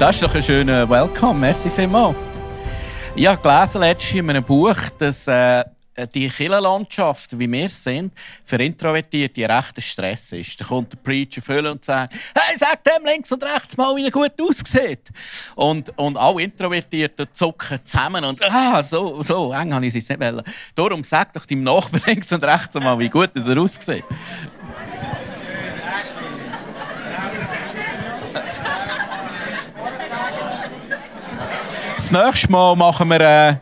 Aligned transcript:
Das 0.00 0.14
ist 0.14 0.22
doch 0.22 0.34
ein 0.34 0.42
schöner 0.42 0.88
Welcome. 0.88 1.40
Merci 1.40 1.68
vielmals. 1.68 2.16
Ich 3.14 3.26
habe 3.26 3.42
gelesen 3.42 3.80
letztens 3.82 4.14
in 4.14 4.30
einem 4.30 4.42
Buch, 4.42 4.74
dass 4.98 5.28
äh, 5.28 5.62
die 6.14 6.26
Kirchenlandschaft, 6.30 7.38
wie 7.38 7.52
wir 7.52 7.66
es 7.66 7.84
sind, 7.84 8.14
für 8.46 8.56
Introvertierte 8.56 9.46
rechter 9.46 9.82
Stress 9.82 10.32
ist. 10.32 10.58
Da 10.58 10.64
kommt 10.64 10.94
der 10.94 10.96
Preacher 10.96 11.42
voll 11.42 11.66
und 11.66 11.84
sagt, 11.84 12.14
hey, 12.34 12.56
sag 12.56 12.82
dem 12.82 13.04
links 13.04 13.30
und 13.30 13.44
rechts 13.44 13.76
mal, 13.76 13.94
wie 13.94 14.06
er 14.06 14.10
gut 14.10 14.32
aussieht. 14.40 15.10
Und, 15.54 15.92
und 15.98 16.16
alle 16.16 16.44
Introvertierten 16.44 17.26
zucken 17.34 17.80
zusammen 17.84 18.24
und, 18.24 18.42
ah, 18.42 18.82
so, 18.82 19.22
so 19.22 19.52
eng 19.52 19.74
habe 19.74 19.84
ich 19.84 19.94
es 19.94 20.08
nicht 20.08 20.18
wollen. 20.18 20.42
Darum 20.74 21.04
sag 21.04 21.34
doch 21.34 21.44
deinem 21.44 21.64
Nachbarn 21.64 22.02
links 22.06 22.32
und 22.32 22.42
rechts 22.42 22.74
mal, 22.76 22.98
wie 22.98 23.10
gut 23.10 23.32
er 23.34 23.58
aussieht. 23.58 24.04
Das 32.10 32.24
nächste 32.24 32.50
Mal 32.50 32.74
machen 32.74 33.08
wir, 33.08 33.20
äh, 33.20 33.56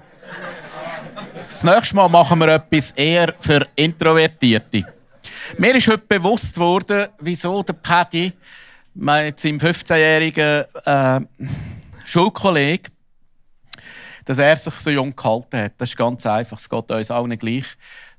das 1.49 1.65
nächste 1.65 1.95
Mal 1.95 2.09
machen 2.09 2.39
wir 2.39 2.49
etwas 2.49 2.93
eher 2.93 3.35
für 3.41 3.69
Introvertierte. 3.77 4.87
Mir 5.59 5.75
ist 5.75 5.87
heute 5.87 5.99
bewusst 6.09 6.57
worden, 6.57 7.09
wieso 7.21 7.63
der 7.63 7.75
Paddy, 7.75 8.33
mein 8.95 9.37
seinem 9.37 9.59
15-jährigen 9.59 10.65
äh, 10.83 11.21
Schulkollege, 12.07 12.91
dass 14.25 14.39
er 14.39 14.57
sich 14.57 14.79
so 14.79 14.89
jung 14.89 15.15
gehalten 15.15 15.65
hat. 15.65 15.73
Das 15.77 15.91
ist 15.91 15.99
ganz 15.99 16.25
einfach, 16.25 16.57
es 16.57 16.71
geht 16.71 16.91
uns 16.91 17.11
allen 17.11 17.39
gleich. 17.39 17.67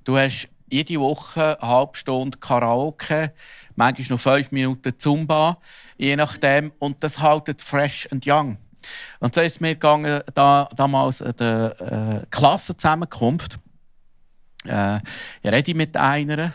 Du 0.03 0.15
hast 0.15 0.47
jede 0.69 0.99
Woche 0.99 1.59
eine 1.59 1.71
halbe 1.71 1.97
Stunde 1.97 2.37
Karaoke, 2.37 3.33
manchmal 3.75 4.07
noch 4.09 4.19
fünf 4.19 4.51
Minuten 4.51 4.93
Zumba, 4.99 5.57
je 5.97 6.15
nachdem. 6.15 6.71
Und 6.77 7.03
das 7.03 7.17
haltet 7.17 7.63
fresh 7.63 8.07
and 8.11 8.27
young. 8.27 8.59
Und 9.19 9.35
so 9.35 9.41
ist 9.41 9.53
es 9.53 9.59
mir 9.59 9.73
gegangen, 9.73 10.21
da, 10.33 10.69
damals 10.75 11.21
an 11.21 11.35
der 11.37 12.21
äh, 12.21 12.25
Klassenzusammenkunft. 12.29 13.59
Äh, 14.65 14.99
ich 15.41 15.51
rede 15.51 15.73
mit 15.75 15.95
einer. 15.97 16.53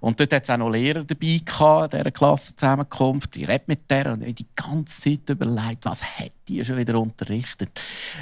Und 0.00 0.20
dort 0.20 0.34
hat 0.34 0.42
es 0.42 0.50
auch 0.50 0.58
noch 0.58 0.68
Lehrer 0.68 1.02
dabei 1.02 1.40
gehabt, 1.42 1.94
dieser 1.94 2.10
Klassenzusammenkunft. 2.10 3.36
Ich 3.36 3.48
rede 3.48 3.64
mit 3.68 3.90
der 3.90 4.12
und 4.12 4.22
ich 4.22 4.34
die 4.34 4.46
ganze 4.54 5.00
Zeit 5.00 5.30
überlegt, 5.30 5.86
was 5.86 6.02
hätte 6.18 6.34
die 6.46 6.62
schon 6.62 6.76
wieder 6.76 6.98
unterrichtet. 7.00 7.80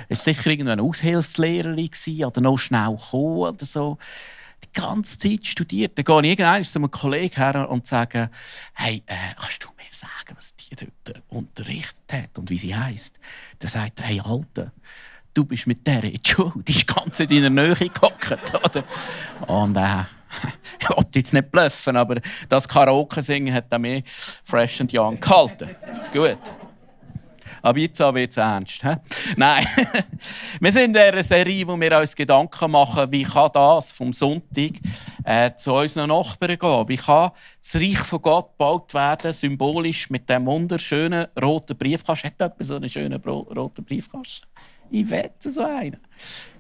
Es 0.09 0.25
war 0.25 0.35
sicher 0.35 0.51
irgendeine 0.51 0.83
Aushilfslehrerin 0.83 2.25
oder 2.25 2.41
noch 2.41 2.59
schnell 2.59 2.97
gekommen 2.97 3.37
oder 3.39 3.67
so 3.67 3.99
die 4.65 4.81
ganze 4.81 5.19
Zeit 5.19 5.47
studiert. 5.47 5.99
Dann 5.99 6.05
gehe 6.05 6.21
ich 6.21 6.39
irgendwann 6.39 6.65
zu 6.65 6.79
einem 6.79 6.91
Kollegen 6.91 7.35
her 7.35 7.69
und 7.69 7.87
sage, 7.87 8.31
hey, 8.75 9.03
äh, 9.07 9.35
kannst 9.37 9.65
du 9.65 9.69
mir 9.77 9.82
sagen, 9.95 10.37
was 10.37 10.57
die 10.57 10.75
dort 10.75 11.23
unterrichtet 11.29 12.13
hat 12.13 12.39
und 12.39 12.51
wie 12.51 12.59
sie 12.59 12.75
heisst? 12.75 13.19
Dann 13.59 13.71
sagt 13.71 14.01
er, 14.01 14.07
hey, 14.07 14.21
Alter, 14.21 14.73
du 15.35 15.45
bist 15.45 15.67
mit 15.67 15.87
der 15.87 16.05
in 16.05 16.15
die 16.15 16.31
Schule, 16.31 16.53
die 16.57 16.73
ist 16.73 16.87
ganz 16.87 17.21
in 17.21 17.29
deiner 17.29 17.51
Nähe 17.51 17.75
gehockt, 17.75 18.55
oder? 18.55 18.85
Und 19.47 19.77
äh, 19.77 20.05
ich 20.81 20.89
wollte 20.89 21.19
jetzt 21.19 21.33
nicht 21.33 21.51
bluffen, 21.51 21.97
aber 21.97 22.21
das 22.49 22.69
Karaoke-Singen 22.69 23.53
hat 23.55 23.79
mir 23.79 24.03
fresh 24.45 24.81
and 24.81 24.93
young 24.93 25.21
gehalten. 25.21 25.77
Gut. 26.13 26.39
Aber 27.63 27.79
jetzt 27.79 27.99
wird 28.01 28.31
es 28.31 28.37
ernst. 28.37 28.83
He? 28.83 28.95
Nein, 29.37 29.67
wir 30.61 30.73
sind 30.73 30.97
in 30.97 31.03
einer 31.03 31.23
Serie, 31.23 31.67
wo 31.67 31.79
wir 31.81 31.99
uns 31.99 32.15
Gedanken 32.15 32.71
machen, 32.73 33.11
wie 33.13 33.23
kann 33.23 33.51
das 33.55 33.93
vom 33.93 34.13
Sonntag 34.13 34.73
äh, 35.25 35.53
zu 35.57 35.73
unseren 35.73 36.09
Nachbarn 36.09 36.59
gehen? 36.59 36.89
Wie 36.89 36.97
kann 36.97 37.31
das 37.61 37.77
Reich 37.77 37.99
von 37.99 38.21
Gott 38.21 38.51
gebaut 38.53 38.93
werden, 38.95 39.33
symbolisch 39.33 40.11
mit 40.11 40.29
dem 40.29 40.47
wunderschönen 40.47 41.29
roten 41.41 41.77
Briefkasten? 41.79 42.29
Hat 42.29 42.41
jemand 42.41 42.65
so 42.65 42.77
einen 42.77 42.91
schönen 42.91 43.23
roten 43.23 43.85
Briefkasten? 43.85 44.47
Ich 44.91 45.09
wette 45.09 45.51
so 45.51 45.65
einen. 45.65 45.99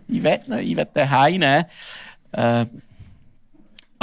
Ich 0.09 0.23
wette, 0.23 0.61
ich 0.61 0.77
wette 0.77 1.11
heimnehmen. 1.11 1.65
Äh, 2.33 2.67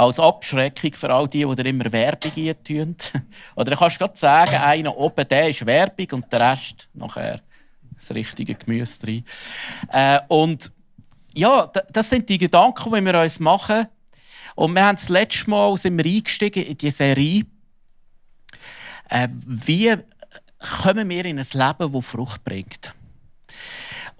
als 0.00 0.18
Abschreckung 0.18 0.94
für 0.94 1.10
all 1.10 1.28
die, 1.28 1.44
die 1.44 1.68
immer 1.68 1.92
Werbung 1.92 2.54
tun. 2.64 2.96
Oder 3.56 3.72
du 3.72 3.76
kannst 3.76 3.98
gerade 3.98 4.16
sagen, 4.16 4.56
einer 4.56 4.96
oben, 4.96 5.28
der 5.28 5.50
ist 5.50 5.66
Werbung 5.66 6.06
und 6.12 6.32
der 6.32 6.52
Rest 6.52 6.88
nachher 6.94 7.40
das 7.96 8.10
richtige 8.12 8.54
Gemüse 8.54 9.06
rein. 9.06 9.24
Äh, 9.92 10.20
und 10.28 10.72
ja, 11.34 11.70
das 11.92 12.08
sind 12.08 12.30
die 12.30 12.38
Gedanken, 12.38 12.94
die 12.94 13.04
wir 13.04 13.20
uns 13.20 13.40
machen. 13.40 13.86
Und 14.54 14.74
wir 14.74 14.84
haben 14.84 14.96
das 14.96 15.10
letzte 15.10 15.50
Mal 15.50 15.76
sind 15.76 15.98
wir 15.98 16.06
eingestiegen 16.06 16.64
in 16.64 16.78
die 16.78 16.90
Serie. 16.90 17.44
Äh, 19.10 19.28
wie 19.30 19.94
kommen 20.82 21.10
wir 21.10 21.24
in 21.26 21.38
ein 21.38 21.46
Leben, 21.52 21.92
das 21.92 22.06
Frucht 22.06 22.42
bringt? 22.42 22.94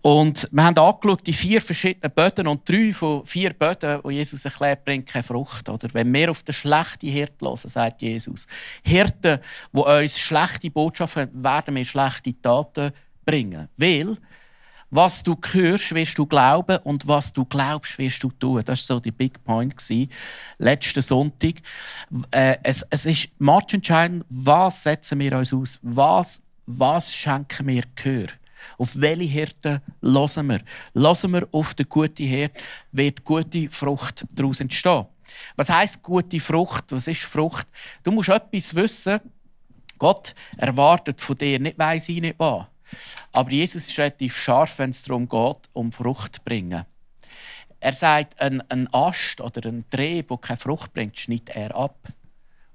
Und 0.03 0.49
wir 0.51 0.65
haben 0.65 0.79
angeschaut, 0.79 1.27
die 1.27 1.33
vier 1.33 1.61
verschiedenen 1.61 2.11
Böden 2.13 2.47
und 2.47 2.67
drei 2.67 2.93
von 2.95 3.25
vier 3.27 3.53
Böden, 3.53 4.01
die 4.07 4.15
Jesus 4.15 4.45
erklärt, 4.45 4.85
bringen 4.85 5.05
keine 5.05 5.23
Frucht. 5.23 5.69
Oder? 5.69 5.93
Wenn 5.93 6.13
wir 6.13 6.31
auf 6.31 6.43
den 6.43 6.55
schlechten 6.55 7.09
Hirten 7.09 7.47
hören, 7.47 7.57
sagt 7.57 8.01
Jesus, 8.01 8.47
Hirten, 8.83 9.41
die 9.73 9.79
uns 9.79 10.19
schlechte 10.19 10.71
Botschaften 10.71 11.29
werden 11.45 11.75
wir 11.75 11.85
schlechte 11.85 12.41
Taten 12.41 12.93
bringen. 13.27 13.69
Weil, 13.77 14.17
was 14.91 15.23
du 15.23 15.37
hörst, 15.53 15.95
wirst 15.95 16.19
du 16.19 16.25
glauben 16.25 16.79
und 16.79 17.07
was 17.07 17.33
du 17.33 17.45
glaubst, 17.45 17.99
wirst 17.99 18.23
du 18.23 18.31
tun. 18.31 18.63
Das 18.65 18.89
war 18.89 18.97
so 18.97 19.01
die 19.01 19.13
Big 19.13 19.45
Point 19.45 19.77
letzten 20.59 21.03
Sonntag. 21.03 21.57
Äh, 22.31 22.57
es, 22.63 22.85
es 22.89 23.05
ist 23.05 23.29
entscheidend, 23.39 24.25
was 24.31 24.83
setzen 24.83 25.19
wir 25.19 25.37
uns 25.37 25.53
aus? 25.53 25.79
Was, 25.83 26.41
was 26.65 27.15
schenken 27.15 27.67
wir 27.67 27.83
Gehör? 27.95 28.29
Auf 28.79 29.01
welche 29.01 29.25
Hirte 29.25 29.83
hören 30.03 30.47
wir? 30.47 30.61
Hören 30.95 31.33
wir 31.33 31.49
auf 31.53 31.75
den 31.75 31.89
guten 31.89 32.27
Hirt, 32.27 32.53
wird 32.93 33.25
gute 33.25 33.69
Frucht 33.69 34.27
daraus 34.33 34.61
entstehen. 34.61 35.07
Was 35.57 35.71
heißt 35.71 36.03
gute 36.03 36.41
Frucht? 36.41 36.85
Was 36.91 37.07
ist 37.07 37.23
Frucht? 37.23 37.67
Du 38.03 38.11
musst 38.13 38.29
etwas 38.29 38.75
wissen. 38.75 39.21
Gott 39.99 40.35
erwartet 40.57 41.21
von 41.21 41.37
dir 41.37 41.59
nicht 41.59 41.79
weiss 41.79 42.09
ich 42.09 42.21
nicht 42.21 42.39
was. 42.39 42.67
Aber 43.33 43.51
Jesus 43.51 43.87
ist 43.87 43.99
relativ 43.99 44.37
scharf, 44.37 44.79
wenn 44.79 44.91
es 44.91 45.03
darum 45.03 45.29
geht, 45.29 45.69
um 45.73 45.93
Frucht 45.93 46.37
zu 46.37 46.43
bringen. 46.43 46.85
Er 47.79 47.93
sagt, 47.93 48.41
ein, 48.41 48.61
ein 48.71 48.93
Ast 48.93 49.41
oder 49.41 49.69
ein 49.69 49.85
Dreh, 49.91 50.23
der 50.23 50.37
keine 50.37 50.59
Frucht 50.59 50.93
bringt, 50.93 51.19
schneidet 51.19 51.51
er 51.51 51.75
ab 51.75 51.97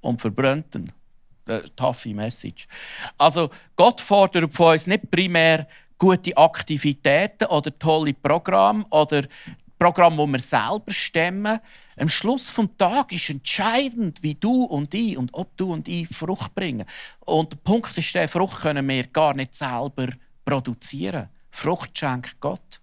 und 0.02 0.22
verbrennt 0.22 0.74
ihn. 0.76 0.92
Taffe 1.76 2.14
Message. 2.14 2.68
Also, 3.18 3.50
Gott 3.76 4.02
fordert 4.02 4.54
von 4.54 4.74
uns 4.74 4.88
nicht 4.88 5.10
primär 5.12 5.68
gute 5.98 6.36
Aktivitäten 6.36 7.46
oder 7.46 7.78
tolle 7.78 8.14
Programme 8.14 8.86
oder 8.90 9.24
Programme, 9.78 10.18
wo 10.18 10.28
wir 10.28 10.40
selber 10.40 10.92
stemmen. 10.92 11.60
Am 11.98 12.10
Schluss 12.10 12.50
vom 12.50 12.78
Tag 12.78 13.12
ist 13.12 13.30
entscheidend, 13.30 14.24
wie 14.24 14.36
du 14.36 14.64
und 14.64 14.94
ich 14.94 15.18
und 15.18 15.34
ob 15.34 15.56
du 15.58 15.72
und 15.72 15.88
ich 15.88 16.08
Frucht 16.08 16.56
bringen. 16.56 16.86
Und 17.20 17.52
der 17.52 17.58
Punkt 17.58 17.98
ist 17.98 18.16
der, 18.16 18.30
Frucht 18.30 18.62
können 18.62 18.88
wir 18.88 19.08
gar 19.08 19.34
nicht 19.34 19.56
selber 19.56 20.08
produzieren. 20.46 21.30
Frucht 21.52 21.98
schenkt 21.98 22.40
Gott. 22.40 22.82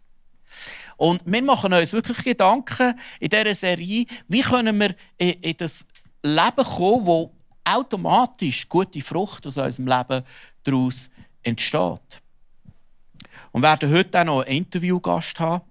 Und 0.96 1.22
wir 1.24 1.42
machen 1.42 1.72
uns 1.72 1.92
wirklich 1.92 2.18
Gedanken 2.18 2.98
in 3.20 3.30
dieser 3.30 3.54
Serie, 3.54 4.06
wie 4.28 4.42
können 4.42 4.78
wir 4.78 4.94
in 5.18 5.56
das 5.56 5.86
Leben 6.22 6.64
kommen, 6.64 7.06
wo 7.06 7.32
automatisch 7.64 8.68
gute 8.68 9.00
Frucht 9.00 9.46
aus 9.46 9.56
unserem 9.56 9.86
Leben 9.86 10.24
daraus 10.64 11.10
entsteht. 11.42 12.20
Und 13.52 13.62
werden 13.62 13.90
heute 13.90 14.20
auch 14.20 14.24
noch 14.24 14.40
einen 14.42 14.58
Interviewgast 14.58 15.38
haben, 15.40 15.64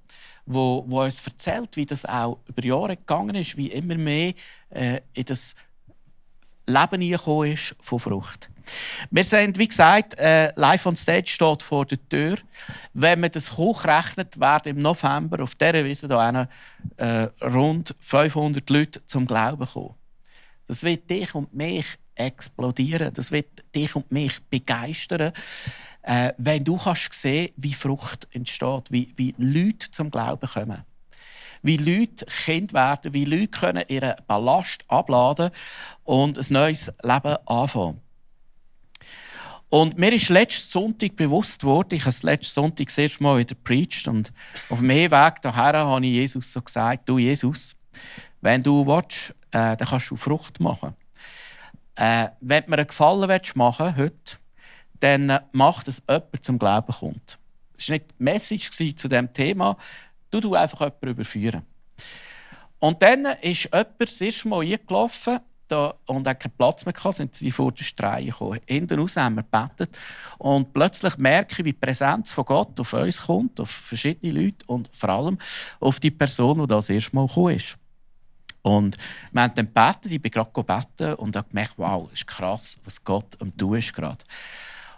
wo, 0.45 0.83
wo 0.88 1.03
uns 1.03 1.25
erzählt, 1.25 1.75
wie 1.75 1.85
das 1.85 2.05
auch 2.05 2.39
über 2.47 2.63
Jahre 2.63 2.97
gegangen 2.97 3.35
ist, 3.35 3.57
wie 3.57 3.71
immer 3.71 3.95
mehr 3.95 4.33
äh, 4.69 5.01
in 5.13 5.25
das 5.25 5.55
Leben 6.67 7.01
hineingekommen 7.01 7.53
ist 7.53 7.75
von 7.81 7.99
Frucht. 7.99 8.49
Wir 9.09 9.23
sind, 9.23 9.57
wie 9.57 9.67
gesagt, 9.67 10.17
äh, 10.19 10.53
live 10.55 10.85
on 10.85 10.95
stage 10.95 11.27
steht 11.27 11.63
vor 11.63 11.85
der 11.85 11.97
Tür. 12.09 12.38
Wenn 12.93 13.19
man 13.19 13.31
das 13.31 13.57
hochrechnet, 13.57 14.39
werden 14.39 14.77
im 14.77 14.83
November 14.83 15.43
auf 15.43 15.55
dieser 15.55 15.83
Wiese 15.83 16.07
da 16.07 16.47
äh, 16.97 17.29
rund 17.43 17.95
500 17.99 18.69
Leute 18.69 19.05
zum 19.07 19.25
Glauben 19.25 19.65
kommen. 19.65 19.95
Das 20.71 20.83
wird 20.83 21.09
dich 21.09 21.35
und 21.35 21.53
mich 21.53 21.85
explodieren. 22.15 23.13
Das 23.13 23.33
wird 23.33 23.62
dich 23.75 23.94
und 23.94 24.09
mich 24.09 24.41
begeistern, 24.50 25.33
äh, 26.01 26.31
wenn 26.38 26.63
du 26.63 26.77
kannst 26.77 27.13
sehen, 27.13 27.50
wie 27.57 27.73
Frucht 27.73 28.29
entsteht, 28.31 28.89
wie, 28.89 29.12
wie 29.18 29.35
Leute 29.38 29.91
zum 29.91 30.09
Glauben 30.09 30.47
kommen 30.47 30.85
wie 31.63 31.77
Leute 31.77 32.25
Kind 32.25 32.73
werden, 32.73 33.13
wie 33.13 33.25
Leute 33.25 33.50
können 33.50 33.83
ihren 33.88 34.15
Ballast 34.25 34.83
abladen 34.88 35.51
und 36.06 36.39
ein 36.39 36.45
neues 36.50 36.91
Leben 37.03 37.38
anfangen. 37.45 38.01
Und 39.69 39.97
mir 39.97 40.12
ist 40.12 40.29
letzten 40.29 40.67
Sonntag 40.69 41.17
bewusst 41.17 41.63
worden, 41.65 41.95
ich 41.95 42.01
habe 42.01 42.09
es 42.09 42.24
letzten 42.24 42.53
Sonntag 42.56 42.88
das 42.88 42.97
erste 42.97 43.21
Mal 43.21 43.39
wieder 43.39 43.56
preached 43.56 44.07
und 44.07 44.33
auf 44.69 44.79
dem 44.79 44.89
Weg 44.89 45.12
daher 45.41 45.85
habe 45.85 46.06
ich 46.06 46.13
Jesus 46.13 46.51
so 46.51 46.62
gesagt, 46.62 47.07
du 47.07 47.19
Jesus, 47.19 47.75
wenn 48.39 48.63
du 48.63 48.88
willst, 48.88 49.35
äh, 49.51 49.77
dann 49.77 49.88
kannst 49.88 50.09
du 50.09 50.15
Frucht 50.15 50.59
machen. 50.59 50.95
Äh, 51.95 52.30
wenn 52.39 52.63
mir 52.68 52.77
einen 52.77 52.88
Gefallen 52.88 53.30
willst 53.30 53.56
machen 53.56 53.95
heute, 53.95 54.38
dann 55.00 55.30
äh, 55.30 55.42
mach, 55.51 55.83
dass 55.83 56.01
jemand 56.07 56.44
zum 56.44 56.59
Glauben 56.59 56.94
kommt. 56.94 57.38
Das 57.75 57.89
war 57.89 57.95
nicht 57.95 58.12
die 58.12 58.24
Message 58.24 58.71
zu 58.71 58.83
diesem 58.83 59.33
Thema, 59.33 59.77
Du 60.31 60.39
du 60.39 60.56
einfach 60.56 60.80
jemanden 60.80 61.09
überführen. 61.09 61.62
Und 62.80 63.01
dann 63.01 63.25
ist 63.42 63.65
jemand 63.65 63.89
das 64.00 64.21
erste 64.21 64.48
Mal 64.48 64.62
eingelaufen 64.62 65.39
da, 65.68 65.94
und 66.06 66.27
hat 66.27 66.39
keinen 66.39 66.53
Platz 66.57 66.86
mehr 66.86 66.94
gehabt, 66.94 67.15
sind 67.15 67.36
sie 67.36 67.51
vor 67.51 67.71
der 67.71 67.83
Streihe 67.83 68.27
gekommen. 68.27 68.59
Hinten 68.65 69.00
raus 69.00 69.15
haben 69.18 69.36
wir 69.36 69.44
gebetet. 69.44 69.98
Und 70.38 70.74
plötzlich 70.74 71.18
merke 71.18 71.53
ich, 71.53 71.57
wie 71.59 71.74
die 71.74 71.80
Präsenz 71.80 72.31
von 72.31 72.45
Gott 72.45 72.80
auf 72.80 72.94
uns 72.94 73.21
kommt, 73.21 73.59
auf 73.59 73.69
verschiedene 73.69 74.33
Leute 74.33 74.65
und 74.68 74.89
vor 74.94 75.09
allem 75.09 75.38
auf 75.80 76.00
die 76.00 76.12
Person, 76.12 76.59
die 76.59 76.68
das 76.68 76.89
erste 76.89 77.15
Mal 77.15 77.27
gekommen 77.27 77.56
ist. 77.56 77.77
Und 78.62 78.98
wir 79.31 79.42
haben 79.42 79.56
dann 79.56 79.66
gebetet, 79.66 80.12
ich 80.12 80.22
bin 80.22 80.31
gerade 80.31 80.52
gebeten 80.54 81.16
und 81.16 81.36
habe 81.36 81.50
gemerkt, 81.50 81.74
wow, 81.78 82.08
das 82.10 82.19
ist 82.19 82.28
krass, 82.28 82.80
was 82.86 83.04
Gott 83.04 83.40
am 83.42 83.56
tun 83.58 83.78
ist 83.78 83.94
gerade. 83.94 84.24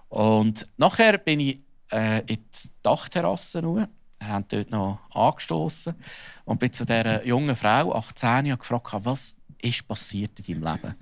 Und 0.09 0.65
nachher 0.77 1.17
bin 1.17 1.39
ich 1.39 1.59
äh, 1.91 2.19
in 2.19 2.37
die 2.37 2.69
Dachterrasse 2.81 3.61
haben 4.21 4.45
dort 4.47 4.71
noch 4.71 4.99
angestoßen 5.11 5.95
und 6.45 6.59
bin 6.59 6.71
zu 6.71 6.85
dieser 6.85 7.25
jungen 7.25 7.55
Frau, 7.55 7.93
18 7.93 8.45
Jahre, 8.45 8.57
gefragt, 8.57 8.93
was 9.03 9.35
ist 9.61 9.87
passiert 9.87 10.39
in 10.39 10.61
deinem 10.61 10.73
Leben? 10.73 10.95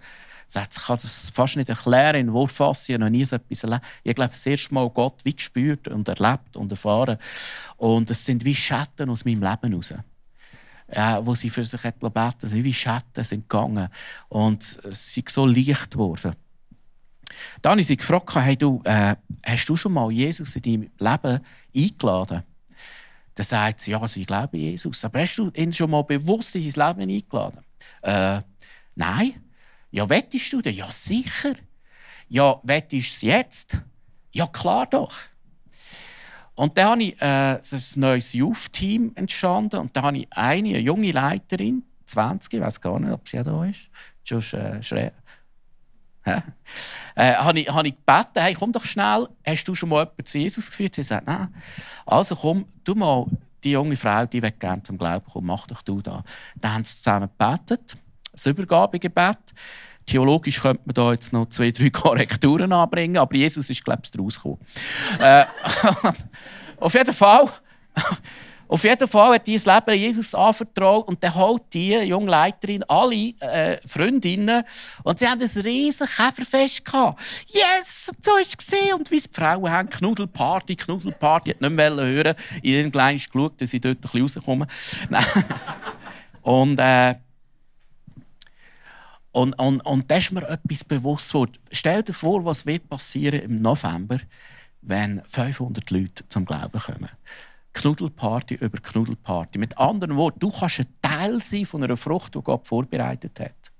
Sagt, 0.47 0.75
ich 0.75 0.83
kann 0.83 0.99
das 1.01 1.29
fast 1.29 1.55
nicht 1.55 1.69
erklären, 1.69 2.15
in 2.15 2.33
Wortfassung, 2.33 2.95
ich 2.95 2.99
noch 2.99 3.09
nie 3.09 3.23
so 3.23 3.37
etwas 3.37 3.63
erlebt. 3.63 3.85
Ich 4.03 4.15
glaube, 4.15 4.31
das 4.31 4.45
erste 4.45 4.73
Mal 4.73 4.89
Gott 4.89 5.23
wie 5.23 5.33
gespürt 5.33 5.87
und 5.87 6.09
erlebt 6.09 6.57
und 6.57 6.71
erfahren. 6.71 7.17
Und 7.77 8.11
es 8.11 8.25
sind 8.25 8.43
wie 8.43 8.55
Schatten 8.55 9.09
aus 9.09 9.23
meinem 9.23 9.43
Leben 9.43 9.73
raus. 9.73 9.93
Ja, 10.93 11.25
wo 11.25 11.35
sie 11.35 11.49
für 11.49 11.63
sich 11.63 11.81
gebeten 11.81 12.47
sind 12.47 12.63
wie 12.63 12.73
Schatten 12.73 13.23
sind 13.23 13.47
gegangen. 13.47 13.87
Und 14.29 14.79
es 14.83 15.13
sind 15.13 15.29
so 15.29 15.45
leicht 15.45 15.91
geworden. 15.91 16.35
Dann 17.61 17.71
habe 17.71 17.81
ich 17.81 17.87
sie 17.87 17.97
gefragt, 17.97 18.35
hey, 18.35 18.57
du, 18.57 18.81
äh, 18.83 19.15
hast 19.45 19.65
du 19.67 19.75
schon 19.75 19.93
mal 19.93 20.11
Jesus 20.11 20.55
in 20.57 20.61
deinem 20.61 20.91
Leben 20.99 21.39
eingeladen? 21.75 22.43
Dann 23.35 23.45
sagt 23.45 23.81
sie, 23.81 23.91
ja, 23.91 24.01
also 24.01 24.19
ich 24.19 24.27
glaube 24.27 24.57
Jesus. 24.57 25.05
Aber 25.05 25.21
hast 25.21 25.37
du 25.37 25.49
ihn 25.55 25.71
schon 25.71 25.91
mal 25.91 26.03
bewusst 26.03 26.55
in 26.55 26.69
dein 26.69 26.97
Leben 26.97 27.09
eingeladen? 27.09 27.61
Äh, 28.01 28.41
nein. 28.95 29.33
Ja, 29.91 30.09
wettest 30.09 30.51
du 30.53 30.61
denn? 30.61 30.75
Ja, 30.75 30.91
sicher. 30.91 31.55
Ja, 32.27 32.59
wettest 32.63 32.91
du 32.91 33.15
es 33.15 33.21
jetzt? 33.21 33.77
Ja, 34.33 34.47
klar 34.47 34.87
doch. 34.87 35.13
Und 36.61 36.77
dann 36.77 36.89
habe 36.89 37.03
ich 37.03 37.19
äh, 37.19 37.55
ein 37.55 37.81
neues 37.95 38.33
Youth-Team 38.33 39.13
entstanden. 39.15 39.79
Und 39.79 39.97
da 39.97 40.03
habe 40.03 40.19
ich 40.19 40.27
eine, 40.29 40.69
eine 40.69 40.77
junge 40.77 41.11
Leiterin, 41.11 41.81
20, 42.05 42.53
ich 42.53 42.61
weiß 42.61 42.79
gar 42.79 42.99
nicht, 42.99 43.11
ob 43.11 43.27
sie 43.27 43.41
da 43.41 43.65
ist, 43.65 43.89
Josh 44.23 44.53
äh, 44.53 44.83
Schre 44.83 45.11
äh, 46.23 46.41
habe 47.15 47.61
ich, 47.61 47.67
hab 47.67 47.83
ich 47.83 47.95
gebeten, 47.95 48.43
hey, 48.43 48.53
komm 48.53 48.71
doch 48.73 48.85
schnell, 48.85 49.27
hast 49.43 49.67
du 49.67 49.73
schon 49.73 49.89
mal 49.89 50.01
jemanden 50.01 50.25
zu 50.27 50.37
Jesus 50.37 50.69
geführt? 50.69 50.93
Sie 50.93 51.01
sagt, 51.01 51.25
nein. 51.25 51.47
Also 52.05 52.35
komm, 52.35 52.67
du 52.83 52.93
mal, 52.93 53.25
die 53.63 53.71
junge 53.71 53.95
Frau, 53.95 54.27
die 54.27 54.39
will 54.39 54.51
gerne 54.51 54.83
zum 54.83 54.99
Glauben 54.99 55.25
kommen, 55.25 55.47
mach 55.47 55.65
doch 55.65 55.81
du 55.81 55.99
da. 55.99 56.23
Dann 56.57 56.73
haben 56.75 56.83
sie 56.83 56.95
zusammen 56.95 57.27
gebetet, 57.39 57.95
das 58.33 58.45
Übergabegebet. 58.45 59.39
Theologisch 60.05 60.61
könnte 60.61 60.81
man 60.85 60.93
da 60.93 61.11
jetzt 61.11 61.31
noch 61.33 61.49
zwei, 61.49 61.71
drei 61.71 61.89
Korrekturen 61.91 62.71
anbringen, 62.71 63.17
aber 63.17 63.35
Jesus 63.35 63.69
ist, 63.69 63.83
glaube 63.83 64.01
ich, 64.03 64.19
rausgekommen. 64.19 64.59
äh, 65.19 65.45
auf 66.79 66.93
jeden 66.93 67.13
Fall 67.13 67.49
auf 68.67 68.83
jeden 68.83 69.07
Fall 69.07 69.33
hat 69.33 69.47
dieses 69.47 69.65
Leben 69.65 69.93
Jesus 69.93 70.33
anvertraut 70.33 71.07
und 71.07 71.21
dann 71.23 71.35
holt 71.35 71.63
die 71.73 71.93
junge 71.93 72.31
Leiterin 72.31 72.83
alle 72.87 73.33
äh, 73.39 73.77
Freundinnen 73.85 74.63
und 75.03 75.19
sie 75.19 75.27
haben 75.27 75.41
ein 75.41 75.61
riesen 75.61 76.07
Käferfest 76.07 76.85
gehabt. 76.85 77.21
Yes, 77.47 78.11
so 78.21 78.37
ist 78.37 78.55
es 78.57 78.93
Und 78.93 79.11
wie 79.11 79.19
die 79.19 79.29
Frauen 79.31 79.69
haben, 79.69 79.89
Knuddelparty, 79.89 80.75
Knuddelparty, 80.75 81.51
hat 81.51 81.61
nicht 81.61 81.71
mehr 81.71 81.93
hören. 81.93 82.35
Ich 82.61 82.79
habe 82.79 82.91
klein 82.91 83.17
geschaut, 83.17 83.59
dass 83.59 83.71
sie 83.71 83.81
dort 83.81 83.97
ein 83.97 84.01
bisschen 84.01 84.21
rauskommen. 84.21 84.67
und, 86.41 86.79
äh, 86.79 87.15
und, 89.31 89.53
und, 89.53 89.81
und 89.81 90.11
da 90.11 90.17
ist 90.17 90.31
mir 90.31 90.47
etwas 90.47 90.83
bewusst 90.83 91.29
geworden. 91.29 91.57
Stell 91.71 92.03
dir 92.03 92.13
vor, 92.13 92.43
was 92.43 92.65
wird 92.65 92.89
passieren 92.89 93.41
im 93.41 93.61
November, 93.61 94.19
wenn 94.81 95.21
500 95.25 95.89
Leute 95.89 96.27
zum 96.27 96.45
Glauben 96.45 96.79
kommen. 96.79 97.09
Knuddelparty 97.73 98.55
über 98.55 98.77
Knuddelparty. 98.79 99.57
Mit 99.57 99.77
anderen 99.77 100.17
Worten, 100.17 100.39
du 100.39 100.51
kannst 100.51 100.79
ein 100.79 100.87
Teil 101.01 101.41
sein 101.41 101.65
von 101.65 101.83
einer 101.83 101.95
Frucht, 101.95 102.35
die 102.35 102.41
Gott 102.41 102.67
vorbereitet 102.67 103.39
hat. 103.39 103.71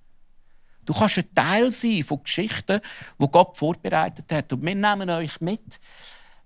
Du 0.86 0.94
kannst 0.94 1.18
ein 1.18 1.36
Teil 1.36 1.72
sein 1.72 2.04
von 2.04 2.24
Geschichten, 2.24 2.80
die 3.20 3.28
Gott 3.28 3.58
vorbereitet 3.58 4.32
hat. 4.32 4.54
Und 4.54 4.66
wir 4.66 4.76
nehmen 4.76 5.10
euch 5.10 5.42
mit. 5.42 5.80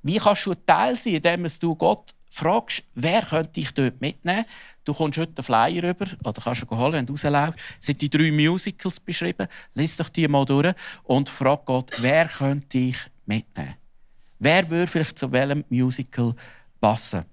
Wie 0.01 0.17
kannst 0.17 0.45
du 0.45 0.51
ein 0.51 0.65
Teil 0.65 0.95
sein, 0.95 1.15
indem 1.15 1.47
du 1.59 1.75
Gott 1.75 2.15
fragst, 2.29 2.83
wer 2.95 3.21
könnte 3.21 3.53
dich 3.53 3.73
dort 3.73 4.01
mitnehmen? 4.01 4.45
Du 4.85 4.93
kommst 4.93 5.17
heute 5.17 5.33
einen 5.35 5.43
Flyer 5.43 5.83
rüber, 5.83 6.05
oder 6.23 6.41
kannst 6.41 6.61
du 6.61 6.77
holen, 6.77 6.93
wenn 6.93 7.05
du 7.05 7.13
rausläufst. 7.13 7.59
Es 7.79 7.87
sind 7.87 8.01
die 8.01 8.09
drei 8.09 8.31
Musicals 8.31 8.99
beschrieben. 8.99 9.47
Lies 9.73 9.97
dich 9.97 10.09
die 10.09 10.27
mal 10.27 10.45
durch 10.45 10.73
und 11.03 11.27
frag 11.27 11.65
Gott, 11.65 11.91
wer 11.97 12.27
könnte 12.27 12.67
dich 12.67 12.97
mitnehmen? 13.25 13.73
Wer 14.37 14.69
würde 14.69 14.87
vielleicht 14.87 15.17
zu 15.17 15.31
welchem 15.31 15.65
Musical 15.69 16.35
passen? 16.79 17.25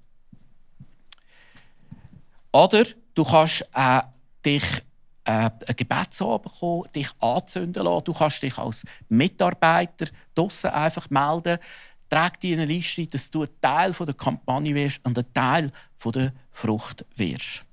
Oder 2.53 2.85
du 3.15 3.25
kannst 3.25 3.67
äh, 3.75 4.01
dich 4.45 4.65
äh, 5.25 5.51
ein 5.51 5.77
Gebetsabend 5.77 6.43
bekommen, 6.45 6.89
dich 6.95 7.09
anzünden 7.21 7.85
lassen. 7.85 8.05
Du 8.05 8.15
kannst 8.15 8.43
dich 8.43 8.57
als 8.57 8.85
Mitarbeiter 9.09 10.07
draussen 10.35 10.71
einfach 10.71 11.11
melden. 11.11 11.59
Trag 12.09 12.41
dir 12.41 12.57
eine 12.57 12.67
Liste, 12.67 13.07
dass 13.07 13.31
du 13.31 13.43
ein 13.43 13.49
Teil 13.61 13.93
der 13.93 14.15
Kampagne 14.15 14.75
wirst 14.75 15.05
und 15.05 15.19
ein 15.19 15.33
Teil 15.33 15.73
der 16.05 16.33
Frucht 16.53 17.05
wirst. 17.17 17.65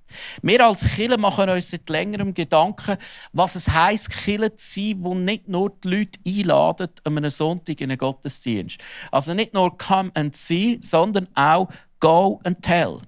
Wir 0.42 0.66
als 0.66 0.96
Killer 0.96 1.18
machen 1.18 1.50
uns 1.50 1.70
seit 1.70 1.90
längerem 1.90 2.34
Gedanken, 2.34 2.98
was 3.32 3.56
es 3.56 3.70
heisst, 3.70 4.10
Killer 4.10 4.56
zu 4.56 4.80
sein, 4.80 4.96
wo 5.00 5.14
nicht 5.14 5.48
nur 5.48 5.72
die 5.84 5.90
Leute 5.90 6.20
einladen 6.26 6.90
an 7.04 7.18
einem 7.18 7.30
Sonntag 7.30 7.80
in 7.82 7.92
einen 7.92 7.98
Gottesdienst. 7.98 8.80
Also 9.12 9.34
nicht 9.34 9.54
nur 9.54 9.78
come 9.78 10.12
and 10.16 10.36
see, 10.36 10.80
sondern 10.82 11.28
auch 11.36 11.70
go 12.00 12.40
and 12.44 12.62
tell. 12.62 13.02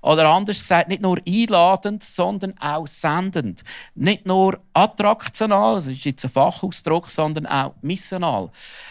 Oder 0.00 0.28
anders 0.28 0.60
gesagt, 0.60 0.88
nicht 0.88 1.02
nur 1.02 1.18
einladend, 1.26 2.04
sondern 2.04 2.56
auch 2.58 2.86
sendend. 2.86 3.64
Nicht 3.94 4.26
nur 4.26 4.60
attraktional, 4.72 5.74
das 5.76 5.88
ist 5.88 6.04
jetzt 6.04 6.24
ein 6.24 6.30
Fachausdruck, 6.30 7.10
sondern 7.10 7.46
auch 7.46 7.74
missional. 7.82 8.50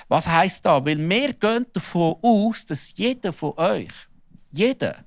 Was 0.10 0.28
heißt 0.28 0.66
da? 0.66 0.84
Weil 0.86 0.98
wir 0.98 1.34
gehen 1.34 1.66
davon 1.72 2.18
aus, 2.22 2.66
dass 2.66 2.94
jeder 2.96 3.32
von 3.32 3.54
euch, 3.58 3.88
jeder, 4.52 4.98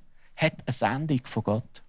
hat 0.41 0.53
eine 0.65 0.73
Sendung 0.73 1.21
von 1.25 1.43
Gott. 1.43 1.83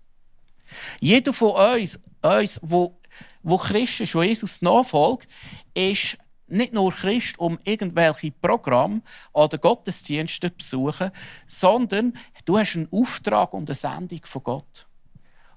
Jeder 1.01 1.33
von 1.33 1.53
uns, 1.75 1.99
uns 2.23 2.61
wo, 2.63 2.99
wo 3.43 3.57
Christ 3.57 4.01
ist, 4.01 4.15
Jesus 4.15 4.63
nachfolgt, 4.63 5.29
ist 5.75 6.19
nicht 6.47 6.73
nur 6.73 6.93
Christ, 6.93 7.39
um 7.39 7.59
irgendwelche 7.65 8.31
Programme 8.31 9.03
oder 9.33 9.59
Gottesdienste 9.59 10.51
zu 10.51 10.57
besuchen, 10.57 11.11
sondern 11.47 12.17
du 12.45 12.59
hast 12.59 12.77
einen 12.77 12.89
Auftrag 12.93 13.55
und 13.55 13.69
eine 13.69 13.75
Sendung 13.75 14.21
von 14.25 14.43
Gott. 14.43 14.87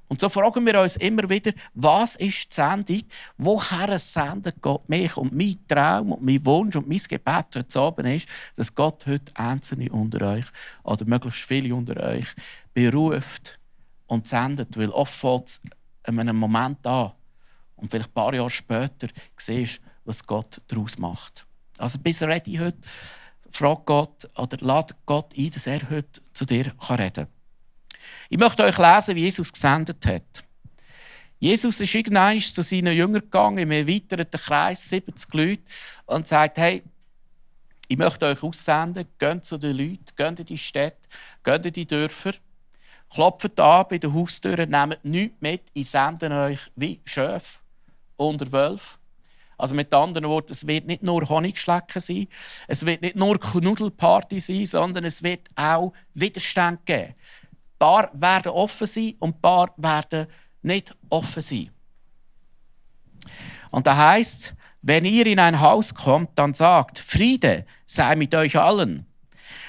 Und 0.08 0.22
so 0.22 0.30
fragen 0.30 0.66
wir 0.66 0.80
uns 0.80 0.98
immer 0.98 1.28
wieder, 1.30 1.52
was 1.74 2.16
ist 2.16 2.52
die 2.52 2.56
Sendung? 2.56 3.02
Woher 3.38 3.98
sendet 3.98 4.62
Gott 4.62 4.88
mich? 4.88 5.18
Und 5.18 5.34
mein 5.34 5.58
Traum 5.68 6.12
und 6.12 6.24
mein 6.24 6.46
Wunsch 6.46 6.76
und 6.76 6.88
mein 6.88 7.00
Gebet 7.00 7.56
heute 7.56 7.80
Abend 7.80 8.08
ist, 8.10 8.30
dass 8.56 8.76
Gott 8.76 9.08
heute 9.08 9.36
Einzelne 9.36 9.92
unter 9.92 10.34
euch 10.34 10.46
oder 10.84 11.06
möglichst 11.06 11.42
viele 11.42 11.74
unter 11.74 11.98
euch 12.04 12.28
beruft 12.76 13.58
und 14.06 14.28
sendet. 14.28 14.78
Weil 14.78 14.92
oft 14.92 15.16
fällt 15.16 15.48
es 15.48 15.62
an 16.04 16.20
einem 16.20 16.36
Moment 16.36 16.86
an 16.86 17.14
und 17.78 17.90
vielleicht 17.90 18.10
ein 18.10 18.14
paar 18.14 18.34
Jahre 18.36 18.52
später 18.52 19.08
siehst 19.38 19.78
du, 19.78 19.82
was 20.06 20.26
Gott 20.26 20.62
daraus 20.68 21.00
macht. 21.00 21.48
Also 21.80 21.98
bist 21.98 22.22
du 22.22 22.26
ready 22.26 22.58
heute? 22.58 22.78
Frag 23.50 23.86
Gott 23.86 24.30
oder 24.38 24.58
lad 24.60 24.96
Gott 25.06 25.34
ein, 25.36 25.50
dass 25.50 25.66
er 25.66 25.90
heute 25.90 26.22
zu 26.34 26.46
dir 26.46 26.74
reden 26.90 27.14
kann. 27.16 27.28
Ich 28.30 28.38
möchte 28.38 28.64
euch 28.64 28.78
lesen, 28.78 29.16
wie 29.16 29.22
Jesus 29.22 29.52
gesendet 29.52 30.06
hat. 30.06 30.44
Jesus 31.40 31.80
ist 31.80 31.96
irgendwann 31.96 32.40
zu 32.40 32.62
seinen 32.62 32.96
Jüngern 32.96 33.22
gegangen, 33.22 33.58
im 33.58 33.72
erweiterten 33.72 34.40
Kreis, 34.40 34.88
70 34.90 35.34
Leute, 35.34 35.64
und 36.06 36.28
sagt: 36.28 36.58
Hey, 36.58 36.84
ich 37.88 37.98
möchte 37.98 38.26
euch 38.26 38.42
aussenden, 38.42 39.08
geht 39.20 39.46
zu 39.46 39.58
den 39.58 39.78
Leuten, 39.78 40.06
geht 40.16 40.40
in 40.40 40.46
die 40.46 40.58
Städte, 40.58 41.08
geht 41.44 41.66
in 41.66 41.74
die 41.74 41.86
Dörfer, 41.86 42.34
klopft 43.10 43.60
an 43.60 43.86
bei 43.90 43.98
den 43.98 44.14
Haustüren, 44.14 44.70
nehmt 44.70 45.04
nichts 45.04 45.42
mit, 45.42 45.62
ich 45.74 45.90
sende 45.90 46.30
euch 46.32 46.60
wie 46.76 47.02
Schöf 47.06 47.60
unter 48.18 48.52
Wölfe. 48.52 48.98
Also 49.58 49.74
mit 49.74 49.94
anderen 49.94 50.28
Worten, 50.28 50.52
es 50.52 50.68
wird 50.68 50.86
nicht 50.86 51.02
nur 51.02 51.28
Honigschlecken 51.30 52.02
sein, 52.02 52.28
es 52.68 52.86
wird 52.86 53.02
nicht 53.02 53.16
nur 53.16 53.40
Knudelparty 53.40 54.40
sein, 54.40 54.66
sondern 54.66 55.06
es 55.06 55.24
wird 55.24 55.48
auch 55.56 55.94
Widerstand 56.14 56.86
geben. 56.86 57.14
Ein 57.14 57.80
paar 57.80 58.10
werden 58.14 58.52
offen 58.52 58.88
sein 58.88 59.16
und 59.20 59.36
ein 59.36 59.42
paar 59.42 59.74
werden 59.78 60.28
nicht 60.62 60.94
offen 61.10 61.42
sein. 61.42 61.70
Und 63.72 63.88
da 63.88 63.96
heißt, 63.96 64.56
wenn 64.82 65.06
ihr 65.06 65.26
in 65.26 65.40
ein 65.40 65.60
Haus 65.60 65.94
kommt, 65.94 66.38
dann 66.38 66.54
sagt, 66.54 67.00
Friede 67.00 67.66
sei 67.86 68.16
mit 68.16 68.36
euch 68.36 68.58
allen. 68.58 69.06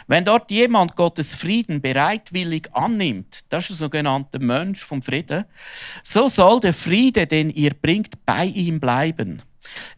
Wenn 0.06 0.24
dort 0.24 0.50
jemand 0.50 0.94
Gottes 0.96 1.34
Frieden 1.34 1.80
bereitwillig 1.80 2.68
annimmt, 2.72 3.40
das 3.48 3.64
ist 3.64 3.80
der 3.80 3.86
sogenannte 3.86 4.38
Mönch 4.38 4.84
vom 4.84 5.02
Frieden, 5.02 5.44
so 6.02 6.28
soll 6.28 6.60
der 6.60 6.74
Friede, 6.74 7.26
den 7.26 7.50
ihr 7.50 7.74
bringt, 7.74 8.24
bei 8.24 8.46
ihm 8.46 8.78
bleiben. 8.78 9.42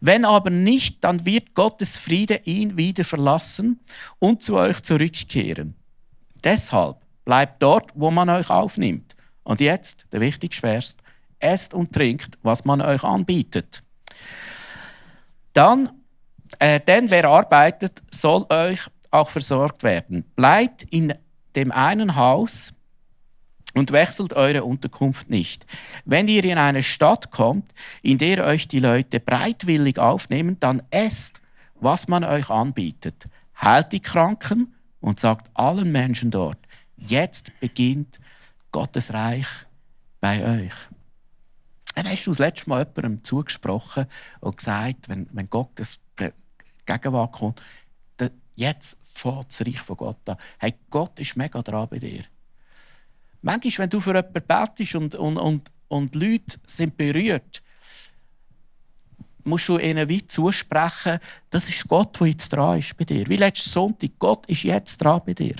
Wenn 0.01 0.25
aber 0.25 0.49
nicht, 0.49 1.03
dann 1.03 1.25
wird 1.25 1.53
Gottes 1.53 1.97
Friede 1.97 2.41
ihn 2.45 2.75
wieder 2.75 3.03
verlassen 3.03 3.79
und 4.17 4.41
zu 4.41 4.55
euch 4.55 4.81
zurückkehren. 4.81 5.75
Deshalb 6.43 6.97
Bleibt 7.29 7.61
dort, 7.61 7.91
wo 7.93 8.09
man 8.09 8.27
euch 8.27 8.49
aufnimmt. 8.49 9.15
Und 9.43 9.61
jetzt, 9.61 10.07
der 10.11 10.19
wichtigste 10.19 10.61
Vers, 10.61 10.97
esst 11.37 11.75
und 11.75 11.93
trinkt, 11.93 12.39
was 12.41 12.65
man 12.65 12.81
euch 12.81 13.03
anbietet. 13.03 13.83
Dann, 15.53 15.91
äh, 16.57 16.79
denn 16.79 17.11
wer 17.11 17.25
arbeitet, 17.25 18.01
soll 18.09 18.47
euch 18.49 18.79
auch 19.11 19.29
versorgt 19.29 19.83
werden. 19.83 20.23
Bleibt 20.35 20.83
in 20.83 21.13
dem 21.55 21.71
einen 21.71 22.15
Haus 22.15 22.73
und 23.73 23.91
wechselt 23.91 24.33
eure 24.33 24.63
Unterkunft 24.63 25.29
nicht. 25.29 25.65
Wenn 26.05 26.27
ihr 26.27 26.43
in 26.43 26.57
eine 26.57 26.83
Stadt 26.83 27.31
kommt, 27.31 27.73
in 28.01 28.17
der 28.17 28.45
euch 28.45 28.67
die 28.67 28.79
Leute 28.79 29.19
breitwillig 29.19 29.99
aufnehmen, 29.99 30.59
dann 30.59 30.81
esst, 30.89 31.41
was 31.75 32.07
man 32.07 32.23
euch 32.23 32.49
anbietet. 32.49 33.27
Heilt 33.61 33.91
die 33.91 33.99
Kranken 33.99 34.73
und 34.99 35.19
sagt 35.19 35.49
allen 35.53 35.91
Menschen 35.91 36.31
dort, 36.31 36.57
Jetzt 36.97 37.57
beginnt 37.59 38.19
Gottes 38.71 39.13
Reich 39.13 39.47
bei 40.19 40.65
euch. 40.65 40.73
Dann 41.95 42.09
hast 42.09 42.25
du 42.25 42.31
das 42.31 42.39
letzte 42.39 42.69
Mal 42.69 42.85
jemandem 42.85 43.23
zugesprochen 43.23 44.05
und 44.41 44.57
gesagt, 44.57 45.09
wenn, 45.09 45.27
wenn 45.31 45.49
Gottes 45.49 45.99
Gegenwart 46.85 47.31
kommt, 47.33 47.61
jetzt 48.59 48.97
fährt 49.01 49.47
das 49.49 49.61
Reich 49.61 49.79
von 49.79 49.97
Gott 49.97 50.29
an. 50.29 50.37
Hey, 50.57 50.75
Gott 50.89 51.19
ist 51.19 51.35
mega 51.35 51.61
dran 51.61 51.87
bei 51.89 51.99
dir. 51.99 52.23
Manchmal, 53.41 53.85
wenn 53.85 53.89
du 53.89 53.99
für 53.99 54.15
jemanden 54.15 54.43
betest 54.45 54.95
und, 54.95 55.15
und, 55.15 55.37
und, 55.37 55.71
und 55.87 56.15
Leute 56.15 56.59
sind 56.65 56.97
berührt, 56.97 57.63
musst 59.43 59.69
du 59.69 59.77
ihnen 59.77 60.09
wie 60.09 60.25
zusprechen, 60.27 61.19
das 61.49 61.69
ist 61.69 61.87
Gott, 61.87 62.19
der 62.19 62.27
jetzt 62.27 62.49
dran 62.49 62.79
ist 62.79 62.95
bei 62.97 63.05
dir. 63.05 63.27
Wie 63.27 63.37
letzten 63.37 63.69
Sonntag, 63.69 64.11
Gott 64.19 64.45
ist 64.47 64.63
jetzt 64.63 64.97
dran 64.97 65.21
bei 65.25 65.33
dir. 65.33 65.55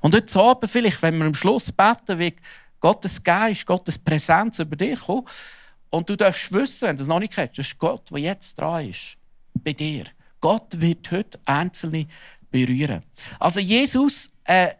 Und 0.00 0.14
heute 0.14 0.40
Abend 0.40 0.70
vielleicht, 0.70 1.02
wenn 1.02 1.18
wir 1.18 1.26
am 1.26 1.34
Schluss 1.34 1.70
beten, 1.70 2.18
wie 2.18 2.34
Gottes 2.80 3.22
Geist, 3.22 3.66
Gottes 3.66 3.98
Präsenz 3.98 4.58
über 4.58 4.76
dich 4.76 4.98
kommt, 5.00 5.28
und 5.90 6.08
du 6.08 6.16
darfst 6.16 6.52
wissen, 6.52 6.88
wenn 6.88 6.96
du 6.96 7.02
es 7.02 7.08
noch 7.08 7.20
nicht 7.20 7.34
kennst, 7.34 7.58
das 7.58 7.66
ist 7.68 7.78
Gott, 7.78 8.10
der 8.10 8.18
jetzt 8.18 8.58
dran 8.58 8.88
ist, 8.88 9.16
bei 9.62 9.72
dir. 9.72 10.06
Gott 10.44 10.68
wird 10.78 11.10
heute 11.10 11.40
Einzelne 11.46 12.06
berühren. 12.50 13.02
Also 13.40 13.60
Jesus 13.60 14.30
äh, 14.44 14.72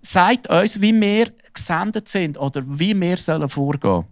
sagt 0.00 0.46
uns, 0.48 0.80
wie 0.80 0.98
wir 1.00 1.32
gesendet 1.52 2.08
sind 2.08 2.38
oder 2.38 2.62
wie 2.64 2.98
wir 2.98 3.16
sollen 3.16 3.48
vorgehen. 3.48 4.04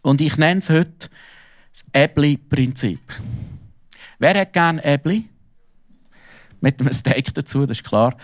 Und 0.00 0.22
ich 0.22 0.38
nenne 0.38 0.60
es 0.60 0.70
heute 0.70 1.10
das 1.70 1.84
Äbli-Prinzip. 1.92 3.00
Wer 4.18 4.40
hat 4.40 4.54
gerne 4.54 4.82
Äbli? 4.82 5.28
Mit 6.62 6.80
einem 6.80 6.94
Steak 6.94 7.34
dazu, 7.34 7.66
das 7.66 7.78
ist 7.78 7.84
klar 7.84 8.16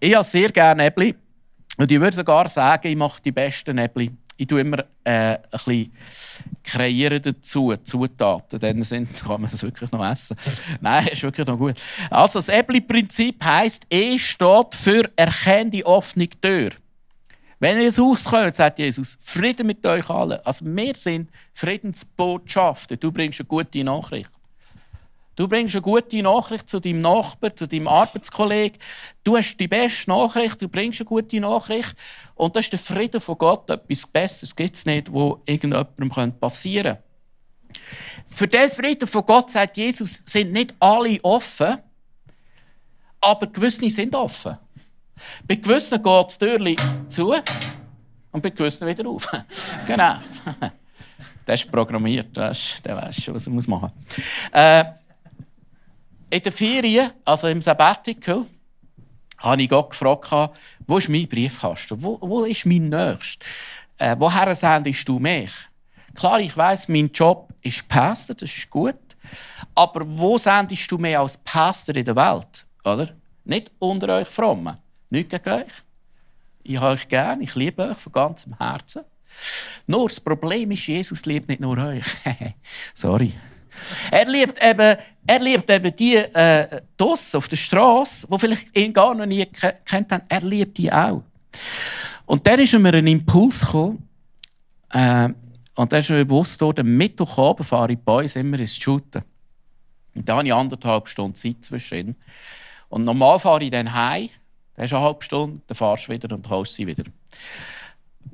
ich 0.00 0.14
habe 0.14 0.24
sehr 0.24 0.50
gerne 0.50 0.84
Äppli. 0.84 1.14
Und 1.76 1.90
ich 1.90 2.00
würde 2.00 2.16
sogar 2.16 2.48
sagen, 2.48 2.88
ich 2.88 2.96
mache 2.96 3.20
die 3.22 3.32
besten 3.32 3.78
Äppli. 3.78 4.10
Ich 4.36 4.46
tue 4.46 4.60
immer 4.60 4.80
äh, 5.04 5.34
ein 5.34 5.40
bisschen 5.50 5.92
kreieren 6.62 7.22
dazu, 7.22 7.74
Zutaten. 7.84 8.60
Dann 8.60 8.82
sind, 8.82 9.14
kann 9.14 9.40
man 9.40 9.50
das 9.50 9.62
wirklich 9.62 9.90
noch 9.92 10.04
essen. 10.04 10.36
Nein, 10.80 11.08
ist 11.08 11.22
wirklich 11.22 11.46
noch 11.46 11.58
gut. 11.58 11.76
Also 12.10 12.38
das 12.38 12.48
Äppli-Prinzip 12.48 13.42
heisst, 13.44 13.86
E 13.90 14.18
steht 14.18 14.74
für 14.74 15.10
erkenne 15.16 15.70
die 15.70 15.86
offene 15.86 16.28
Tür. 16.28 16.70
Wenn 17.58 17.78
ihr 17.78 17.86
ins 17.86 17.98
Haus 17.98 18.24
kommt, 18.24 18.54
sagt 18.54 18.78
Jesus, 18.78 19.16
Frieden 19.20 19.66
mit 19.66 19.84
euch 19.86 20.10
allen. 20.10 20.38
Also 20.44 20.66
wir 20.66 20.94
sind 20.94 21.30
Friedensbotschafter. 21.54 22.96
Du 22.96 23.10
bringst 23.10 23.40
eine 23.40 23.46
gute 23.46 23.82
Nachricht. 23.82 24.30
Du 25.36 25.46
bringst 25.46 25.74
eine 25.74 25.82
gute 25.82 26.22
Nachricht 26.22 26.68
zu 26.68 26.80
deinem 26.80 26.98
Nachbar, 27.00 27.54
zu 27.54 27.68
deinem 27.68 27.88
Arbeitskollegen. 27.88 28.78
Du 29.22 29.36
hast 29.36 29.56
die 29.58 29.68
beste 29.68 30.10
Nachricht, 30.10 30.60
du 30.62 30.68
bringst 30.68 31.00
eine 31.00 31.06
gute 31.06 31.40
Nachricht. 31.40 31.94
Und 32.34 32.56
das 32.56 32.64
ist 32.64 32.72
der 32.72 32.78
Frieden 32.78 33.20
von 33.20 33.36
Gott. 33.36 33.68
Etwas 33.68 34.06
Besseres 34.06 34.56
gibt 34.56 34.76
es 34.76 34.86
nicht, 34.86 35.12
wo 35.12 35.42
irgendjemandem 35.44 36.32
passieren 36.40 36.96
könnte. 36.96 37.06
Für 38.26 38.48
den 38.48 38.70
Frieden 38.70 39.06
von 39.06 39.26
Gott, 39.26 39.50
sagt 39.50 39.76
Jesus, 39.76 40.22
sind 40.24 40.52
nicht 40.52 40.74
alle 40.80 41.18
offen, 41.22 41.76
aber 43.20 43.46
gewisse 43.46 43.88
sind 43.90 44.14
offen. 44.14 44.56
Bei 45.46 45.54
gewissen 45.54 46.02
geht 46.02 46.26
das 46.26 46.38
Türchen 46.38 46.76
zu 47.08 47.34
und 48.32 48.42
bei 48.42 48.50
gewissen 48.50 48.86
wieder 48.86 49.08
auf. 49.08 49.30
genau. 49.86 50.16
Das 51.44 51.60
ist 51.60 51.70
programmiert, 51.70 52.36
der 52.36 52.50
weiß 52.50 53.22
schon, 53.22 53.34
was 53.36 53.46
er 53.46 53.52
machen 53.52 53.68
muss. 53.70 54.24
Äh, 54.50 54.84
in 56.36 56.42
der 56.42 56.52
Ferien, 56.52 57.10
also 57.24 57.48
im 57.48 57.62
Sabbatical, 57.62 58.44
habe 59.38 59.62
ich 59.62 59.68
Gott 59.68 59.90
gefragt, 59.90 60.30
wo 60.86 60.98
ist 60.98 61.08
mein 61.08 61.26
Briefkasten? 61.26 62.02
Wo, 62.02 62.18
wo 62.20 62.44
ist 62.44 62.66
mein 62.66 62.90
Nächster? 62.90 63.44
Äh, 63.98 64.16
woher 64.18 64.54
sendest 64.54 65.08
du 65.08 65.18
mich? 65.18 65.50
Klar, 66.14 66.40
ich 66.40 66.54
weiß, 66.54 66.88
mein 66.88 67.10
Job 67.12 67.48
ist 67.62 67.88
Pastor, 67.88 68.36
das 68.36 68.54
ist 68.54 68.70
gut. 68.70 68.94
Aber 69.74 70.02
wo 70.04 70.36
sendest 70.36 70.90
du 70.90 70.98
mich 70.98 71.16
als 71.16 71.38
Pastor 71.38 71.96
in 71.96 72.04
der 72.04 72.16
Welt? 72.16 72.66
Oder? 72.84 73.14
Nicht 73.44 73.70
unter 73.78 74.16
euch 74.16 74.28
Frommen. 74.28 74.76
Nicht 75.08 75.30
gegen 75.30 75.48
euch. 75.48 75.72
Ich 76.62 76.76
habe 76.76 76.94
euch 76.94 77.08
gern, 77.08 77.40
ich 77.40 77.54
liebe 77.54 77.82
euch 77.82 77.96
von 77.96 78.12
ganzem 78.12 78.58
Herzen. 78.58 79.04
Nur 79.86 80.08
das 80.08 80.20
Problem 80.20 80.70
ist, 80.70 80.86
Jesus 80.86 81.24
liebt 81.24 81.48
nicht 81.48 81.60
nur 81.60 81.78
euch. 81.78 82.04
Sorry. 82.94 83.34
Er 84.10 84.26
liebt 84.26 84.62
eben, 84.62 84.96
er 85.26 85.40
liebt 85.40 85.70
eben 85.70 85.94
die 85.96 86.16
äh, 86.16 86.80
auf 86.98 87.48
der 87.48 87.56
Straße, 87.56 88.26
die 88.30 88.38
vielleicht 88.38 88.76
ihn 88.76 88.92
gar 88.92 89.14
noch 89.14 89.26
nie 89.26 89.46
kennt 89.46 90.12
haben. 90.12 90.24
Er 90.28 90.40
liebt 90.40 90.78
die 90.78 90.92
auch. 90.92 91.22
Und 92.26 92.46
dann 92.46 92.60
ist 92.60 92.72
mir 92.72 92.94
ein 92.94 93.06
Impuls 93.06 93.60
gekommen, 93.60 94.08
äh, 94.92 95.28
und 95.76 95.92
dann 95.92 96.00
ist 96.00 96.10
mir 96.10 96.24
bewusst 96.24 96.60
worden, 96.60 96.96
Mittwochabend 96.96 97.68
fahre 97.68 97.92
ich 97.92 97.98
bei 97.98 98.22
uns 98.22 98.34
immer 98.34 98.58
ins 98.58 98.76
Shooten. 98.76 99.22
Und 100.14 100.26
dann 100.26 100.38
habe 100.38 100.48
ich 100.48 100.54
anderthalb 100.54 101.06
Stunden 101.06 101.34
Zeit 101.34 101.56
zwischen. 101.60 102.16
Und 102.88 103.04
normal 103.04 103.38
fahre 103.38 103.62
ich 103.62 103.70
dann 103.70 103.92
heim, 103.92 104.30
dann 104.74 104.86
du 104.86 104.96
eine 104.96 105.04
halbe 105.04 105.22
Stunde, 105.22 105.60
dann 105.66 105.74
fahrst 105.74 106.08
du 106.08 106.12
wieder 106.12 106.34
und 106.34 106.48
holst 106.48 106.74
sie 106.74 106.86
wieder. 106.86 107.04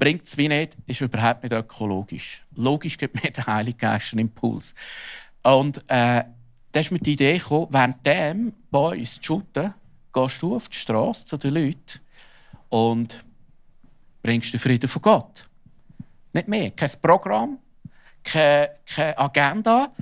Bringt 0.02 0.26
es 0.26 0.36
wie 0.36 0.48
nicht, 0.48 0.76
ist 0.88 1.00
überhaupt 1.00 1.44
nicht 1.44 1.52
ökologisch. 1.52 2.44
Logisch 2.56 2.98
gibt 2.98 3.22
mir 3.22 3.30
der 3.30 3.46
Heilige 3.46 3.78
Geist 3.78 4.12
einen 4.12 4.22
Impuls. 4.22 4.74
Und 5.44 5.78
äh, 5.86 6.24
da 6.72 6.80
ist 6.80 6.90
mir 6.90 6.98
die 6.98 7.12
Idee 7.12 7.38
gekommen, 7.38 7.68
während 7.70 8.04
dem 8.04 8.52
bei 8.72 8.98
uns 8.98 9.14
zu 9.14 9.22
shooten, 9.22 9.74
gehst 10.12 10.42
du 10.42 10.56
auf 10.56 10.68
die 10.68 10.76
Straße 10.76 11.26
zu 11.26 11.36
den 11.36 11.54
Leuten 11.54 12.00
und 12.68 13.24
bringst 14.24 14.52
den 14.52 14.58
Frieden 14.58 14.88
von 14.88 15.02
Gott. 15.02 15.48
Nicht 16.32 16.48
mehr. 16.48 16.72
Kein 16.72 16.90
Programm, 17.00 17.58
keine, 18.24 18.70
keine 18.84 19.16
Agenda. 19.16 19.92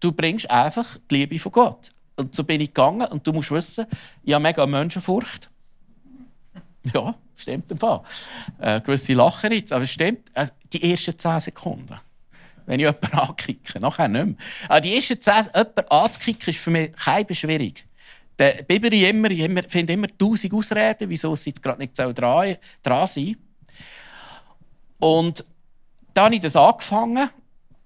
Du 0.00 0.10
bringst 0.10 0.50
einfach 0.50 0.98
die 1.08 1.14
Liebe 1.18 1.38
von 1.38 1.52
Gott. 1.52 1.92
Und 2.16 2.34
so 2.34 2.42
bin 2.42 2.60
ich 2.60 2.74
gegangen. 2.74 3.06
Und 3.06 3.24
du 3.24 3.32
musst 3.32 3.52
wissen, 3.52 3.86
ich 4.24 4.34
habe 4.34 4.42
mega 4.42 4.66
Menschenfurcht. 4.66 5.48
Ja, 6.92 7.14
stimmt 7.36 7.70
im 7.70 7.78
Fall. 7.78 8.02
Äh, 8.58 8.80
gewisse 8.80 9.14
lachen 9.14 9.52
jetzt, 9.52 9.72
aber 9.72 9.84
es 9.84 9.90
stimmt. 9.90 10.30
Also, 10.34 10.52
die 10.72 10.90
ersten 10.90 11.18
zehn 11.18 11.40
Sekunden. 11.40 11.98
Wenn 12.66 12.80
ich 12.80 12.86
jemanden 12.86 13.18
ankicke, 13.18 13.80
nachher 13.80 14.08
nicht 14.08 14.26
mehr. 14.26 14.36
Aber 14.68 14.80
die 14.80 14.94
ersten 14.94 15.20
zehn, 15.20 15.44
jemanden 15.54 15.88
anzukicken, 15.88 16.48
ist 16.48 16.60
für 16.60 16.70
mich 16.70 16.92
keine 16.92 17.34
Schwierig. 17.34 17.86
Der 18.38 18.62
Biberi 18.62 19.08
immer, 19.08 19.30
ich 19.30 19.48
finde 19.68 19.92
immer 19.92 20.08
tausend 20.18 20.52
Ausreden, 20.54 21.08
wieso 21.08 21.36
sie 21.36 21.50
jetzt 21.50 21.62
gerade 21.62 21.78
nicht 21.78 21.96
dran, 21.96 22.56
dran 22.82 23.06
sein 23.06 23.36
Und 24.98 25.44
dann 26.14 26.24
habe 26.24 26.34
ich 26.34 26.40
das 26.40 26.56
angefangen 26.56 27.30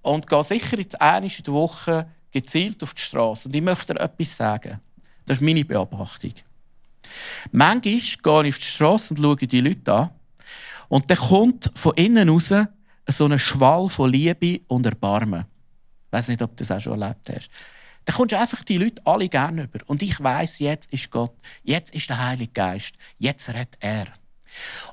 und 0.02 0.26
gehe 0.26 0.44
sicher 0.44 0.78
jetzt 0.78 1.00
einmal 1.00 1.30
in 1.30 1.44
der 1.44 1.52
Woche 1.52 2.10
gezielt 2.30 2.82
auf 2.82 2.94
die 2.94 3.02
Straße. 3.02 3.48
Und 3.48 3.56
ich 3.56 3.62
möchte 3.62 3.94
dir 3.94 4.00
etwas 4.00 4.36
sagen. 4.36 4.80
Das 5.26 5.38
ist 5.38 5.42
meine 5.42 5.64
Beobachtung. 5.64 6.32
Manchmal 7.52 7.80
gehe 7.80 7.96
ich 7.96 8.18
auf 8.24 8.58
die 8.58 8.64
Straße 8.64 9.14
und 9.14 9.20
schaue 9.20 9.36
die 9.36 9.60
Leute 9.60 9.92
an. 9.92 10.10
Und 10.88 11.10
dann 11.10 11.18
kommt 11.18 11.70
von 11.74 11.94
innen 11.94 12.28
raus 12.28 12.52
so 13.10 13.26
ein 13.26 13.38
Schwall 13.38 13.88
von 13.88 14.10
Liebe 14.10 14.60
und 14.68 14.86
Erbarmen. 14.86 15.44
Ich 16.06 16.12
weiß 16.12 16.28
nicht, 16.28 16.42
ob 16.42 16.56
du 16.56 16.64
das 16.64 16.70
auch 16.70 16.80
schon 16.80 17.00
erlebt 17.00 17.30
hast. 17.30 17.50
Dann 18.04 18.16
kommst 18.16 18.32
du 18.32 18.38
einfach 18.38 18.64
die 18.64 18.78
Leute 18.78 19.02
alle 19.04 19.28
gerne 19.28 19.64
über. 19.64 19.80
Und 19.86 20.02
ich 20.02 20.18
weiß, 20.18 20.60
jetzt 20.60 20.90
ist 20.92 21.10
Gott, 21.10 21.34
jetzt 21.62 21.94
ist 21.94 22.08
der 22.08 22.18
Heilige 22.24 22.52
Geist, 22.52 22.94
jetzt 23.18 23.48
redet 23.50 23.76
er. 23.80 24.06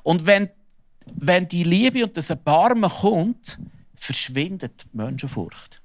Und 0.02 0.26
wenn, 0.26 0.50
wenn 1.14 1.48
die 1.48 1.64
Liebe 1.64 2.04
und 2.04 2.16
das 2.16 2.30
Erbarmen 2.30 2.90
kommt, 2.90 3.58
verschwindet 3.94 4.84
die 4.84 4.96
Menschenfurcht. 4.96 5.80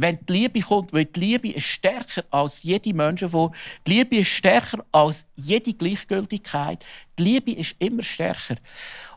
Wenn 0.00 0.24
die 0.26 0.32
Liebe 0.32 0.60
kommt, 0.60 0.92
weil 0.92 1.06
die 1.06 1.18
Liebe 1.18 1.50
ist 1.50 1.66
stärker 1.66 2.24
als 2.30 2.62
jede 2.62 2.94
Menschenfurcht, 2.94 3.56
die 3.84 3.94
Liebe 3.94 4.18
ist 4.18 4.28
stärker 4.28 4.84
als 4.92 5.26
jede 5.34 5.74
Gleichgültigkeit, 5.74 6.84
die 7.18 7.22
Liebe 7.24 7.50
ist 7.50 7.74
immer 7.80 8.04
stärker. 8.04 8.54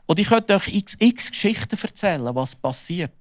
Und 0.07 0.17
ich 0.17 0.27
könnte 0.27 0.55
euch 0.55 0.69
x, 0.69 0.97
x 0.97 1.29
Geschichten 1.29 1.77
erzählen, 1.79 2.33
was 2.33 2.55
passiert. 2.55 3.13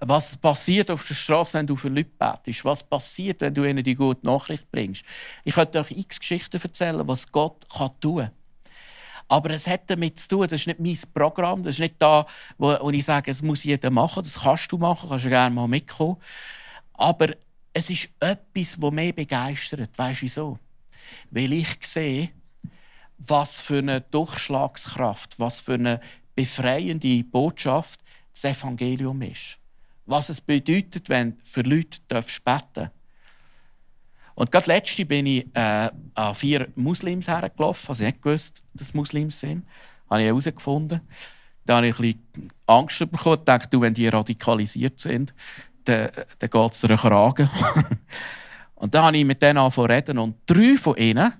Was 0.00 0.34
passiert 0.34 0.90
auf 0.90 1.06
der 1.06 1.14
Straße, 1.14 1.58
wenn 1.58 1.66
du 1.66 1.76
für 1.76 1.90
Leute 1.90 2.08
betest? 2.18 2.64
Was 2.64 2.82
passiert, 2.82 3.42
wenn 3.42 3.52
du 3.52 3.64
ihnen 3.64 3.84
die 3.84 3.94
gute 3.94 4.24
Nachricht 4.24 4.70
bringst? 4.70 5.04
Ich 5.44 5.56
könnte 5.56 5.78
euch 5.78 5.90
x 5.90 6.20
Geschichten 6.20 6.58
erzählen, 6.58 7.06
was 7.06 7.30
Gott 7.30 7.68
tun 8.00 8.16
kann. 8.16 8.30
Aber 9.28 9.50
es 9.50 9.66
hat 9.66 9.90
damit 9.90 10.18
zu 10.18 10.28
tun, 10.28 10.48
das 10.48 10.62
ist 10.62 10.66
nicht 10.66 10.80
mein 10.80 10.98
Programm, 11.12 11.62
das 11.62 11.74
ist 11.74 11.80
nicht 11.80 11.96
da, 11.98 12.26
wo, 12.56 12.74
wo 12.80 12.90
ich 12.90 13.04
sage, 13.04 13.30
es 13.30 13.42
muss 13.42 13.62
jeder 13.62 13.90
machen, 13.90 14.22
das 14.22 14.40
kannst 14.40 14.72
du 14.72 14.78
machen, 14.78 15.08
kannst 15.08 15.26
du 15.26 15.28
gerne 15.28 15.54
mal 15.54 15.68
mitkommen. 15.68 16.16
Aber 16.94 17.34
es 17.72 17.90
ist 17.90 18.08
etwas, 18.20 18.76
das 18.78 18.90
mich 18.90 19.14
begeistert. 19.14 19.96
Weißt 19.96 20.22
du 20.22 20.24
wieso? 20.24 20.58
Weil 21.30 21.52
ich 21.52 21.76
sehe, 21.82 22.30
was 23.18 23.60
für 23.60 23.78
eine 23.78 24.00
Durchschlagskraft, 24.00 25.38
was 25.38 25.60
für 25.60 25.74
eine 25.74 26.00
befreiende 26.34 27.22
Botschaft 27.24 28.00
das 28.32 28.44
Evangelium 28.44 29.20
ist. 29.22 29.58
Was 30.06 30.28
es 30.28 30.40
bedeutet, 30.40 31.08
wenn 31.08 31.38
für 31.42 31.62
Leute 31.62 31.98
beten 32.08 32.62
dürfen. 32.74 32.90
Und 34.38 34.52
gerade 34.52 34.68
letzte 34.68 35.04
bin 35.04 35.26
ich 35.26 35.46
äh, 35.52 35.90
an 36.14 36.34
vier 36.36 36.68
Muslims 36.76 37.26
hergelaufen. 37.26 37.88
Also 37.88 38.04
ich 38.04 38.12
nicht 38.12 38.22
gewusst, 38.22 38.62
dass 38.72 38.94
Muslims 38.94 39.40
sind. 39.40 39.64
Das 39.64 40.10
habe 40.10 40.22
ich 40.22 40.28
herausgefunden. 40.28 41.00
Da 41.66 41.78
habe 41.78 41.88
ich 41.88 41.98
ein 41.98 42.02
bisschen 42.02 42.52
Angst 42.68 43.00
bekommen. 43.00 43.38
Ich 43.40 43.44
dachte, 43.44 43.80
wenn 43.80 43.94
die 43.94 44.06
radikalisiert 44.06 45.00
sind, 45.00 45.34
dann, 45.86 46.10
dann 46.38 46.50
geht 46.50 46.72
es 46.72 46.80
den 46.80 46.96
Kragen. 46.96 47.50
und 48.76 48.94
dann 48.94 49.06
habe 49.06 49.16
ich 49.16 49.24
mit 49.24 49.42
denen 49.42 49.58
angefangen 49.58 49.88
zu 49.88 49.92
reden. 49.92 50.18
Und 50.18 50.36
drei 50.46 50.76
von 50.76 50.96
ihnen 50.96 51.32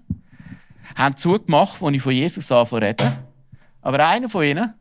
haben 0.96 1.16
zugemacht, 1.16 1.80
als 1.80 1.94
ich 1.94 2.02
von 2.02 2.12
Jesus 2.12 2.50
angefangen 2.50 2.82
reden. 2.82 3.12
Aber 3.80 4.08
einer 4.08 4.28
von 4.28 4.42
ihnen 4.42 4.74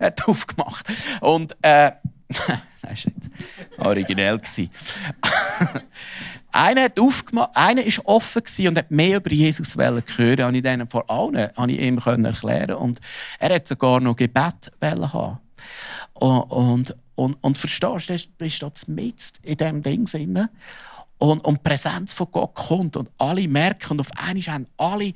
hat 0.00 0.24
aufgemacht. 0.26 0.90
Und 1.20 1.54
äh, 1.60 1.92
das 2.80 3.06
war 3.76 3.88
originell. 3.88 4.40
Einer 6.54 6.84
hat 6.84 7.00
aufgemacht, 7.00 7.50
einer 7.54 7.82
ist 7.82 8.00
offen 8.04 8.42
und 8.68 8.78
hat 8.78 8.88
mehr 8.88 9.16
über 9.16 9.32
Jesus 9.32 9.76
hören. 9.76 10.04
Habe 10.44 10.56
ich 10.56 10.62
denen 10.62 10.86
vor 10.86 11.10
allen 11.10 11.50
habe 11.56 11.72
ich 11.72 11.80
ihm 11.80 11.98
erklären 11.98 12.76
und 12.76 13.00
er 13.40 13.56
hat 13.56 13.66
sogar 13.66 13.98
noch 13.98 14.14
Gebet 14.14 14.70
haben. 14.80 15.38
Und, 16.12 16.42
und, 16.42 16.96
und, 17.16 17.34
und 17.42 17.58
verstehst 17.58 18.08
du, 18.08 18.18
bist 18.38 18.62
du 18.62 18.70
mit 18.86 19.32
in 19.42 19.56
diesem 19.56 19.82
Ding 19.82 20.04
drin. 20.04 20.48
Und, 21.18 21.44
und 21.44 21.58
die 21.58 21.68
Präsenz 21.68 22.12
von 22.12 22.28
Gott 22.30 22.54
kommt 22.54 22.96
und 22.96 23.10
alle 23.18 23.48
merken 23.48 23.92
und 23.92 24.00
auf 24.00 24.12
einmal 24.16 24.42
haben 24.42 24.66
alle 24.76 25.12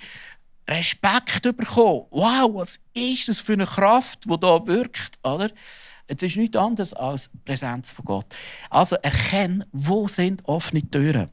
Respekt 0.69 1.43
bekommen. 1.43 2.07
Wow, 2.11 2.51
was 2.55 2.81
ist 2.95 3.29
das 3.29 3.39
für 3.39 3.53
eine 3.53 3.67
Kraft, 3.67 4.25
die 4.25 4.41
da 4.41 4.67
wirkt, 4.67 5.21
oder? 5.23 5.51
Es 6.09 6.23
ist 6.23 6.37
nichts 6.37 6.57
anderes 6.57 6.95
als 6.95 7.31
Präsenz 7.45 7.91
von 7.91 8.05
Gott. 8.05 8.27
Also 8.71 8.97
erkenne, 8.97 9.67
wo 9.73 10.09
sind 10.09 10.43
offene 10.47 10.83
Türen. 10.91 11.31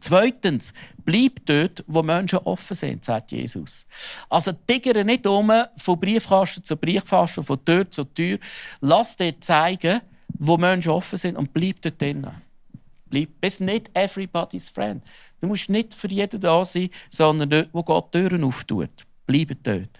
Zweitens, 0.00 0.74
bleib 1.04 1.46
dort, 1.46 1.82
wo 1.86 2.02
Menschen 2.02 2.40
offen 2.40 2.74
sind, 2.74 3.04
sagt 3.04 3.32
Jesus. 3.32 3.86
Also 4.28 4.52
tigere 4.52 5.04
nicht 5.04 5.26
um 5.26 5.50
von 5.76 5.98
Briefkasten 5.98 6.62
zu 6.62 6.76
Briefkasten, 6.76 7.42
von 7.42 7.64
Tür 7.64 7.90
zu 7.90 8.04
Tür. 8.04 8.38
Lass 8.80 9.16
dir 9.16 9.40
zeigen, 9.40 10.00
wo 10.28 10.58
Menschen 10.58 10.92
offen 10.92 11.16
sind 11.16 11.36
und 11.36 11.54
bleib 11.54 11.80
dort 11.80 12.00
drinnen. 12.00 12.30
Bleib, 13.08 13.30
bist 13.40 13.60
nicht 13.60 13.90
everybody's 13.94 14.68
friend. 14.68 15.02
Du 15.40 15.46
musst 15.46 15.70
nicht 15.70 15.94
für 15.94 16.08
jeden 16.08 16.40
da 16.40 16.64
sein, 16.64 16.90
sondern 17.08 17.48
dort, 17.48 17.68
wo 17.72 17.82
Gott 17.82 18.12
Türen 18.12 18.44
auftut. 18.44 19.06
Bleib 19.26 19.56
dort. 19.62 19.90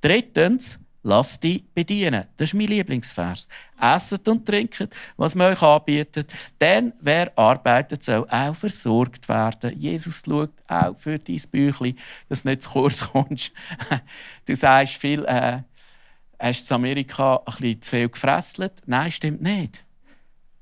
Drittens, 0.00 0.78
Lasst 1.06 1.44
dich 1.44 1.62
bedienen. 1.74 2.24
Das 2.38 2.48
ist 2.48 2.54
mein 2.54 2.68
Lieblingsvers. 2.68 3.46
Esset 3.78 4.26
und 4.26 4.46
trinket, 4.46 4.94
was 5.18 5.34
man 5.34 5.52
euch 5.52 5.60
anbietet. 5.60 6.32
Denn 6.58 6.94
wer 6.98 7.30
arbeitet, 7.38 8.02
soll 8.02 8.26
auch 8.30 8.56
versorgt 8.56 9.28
werden. 9.28 9.78
Jesus 9.78 10.22
schaut 10.26 10.52
auch 10.66 10.96
für 10.96 11.18
dein 11.18 11.42
Büchlein, 11.52 11.98
dass 12.30 12.42
du 12.42 12.48
nicht 12.48 12.62
zu 12.62 12.70
kurz 12.70 13.00
kommst. 13.00 13.52
Du 14.46 14.56
sagst 14.56 14.94
viel, 14.94 15.24
äh, 15.26 15.60
hast 16.38 16.70
in 16.70 16.74
Amerika 16.74 17.36
ein 17.36 17.54
bisschen 17.54 17.82
zu 17.82 17.90
viel 17.90 18.08
gefresselt? 18.08 18.72
Nein, 18.86 19.10
stimmt 19.10 19.42
nicht. 19.42 19.84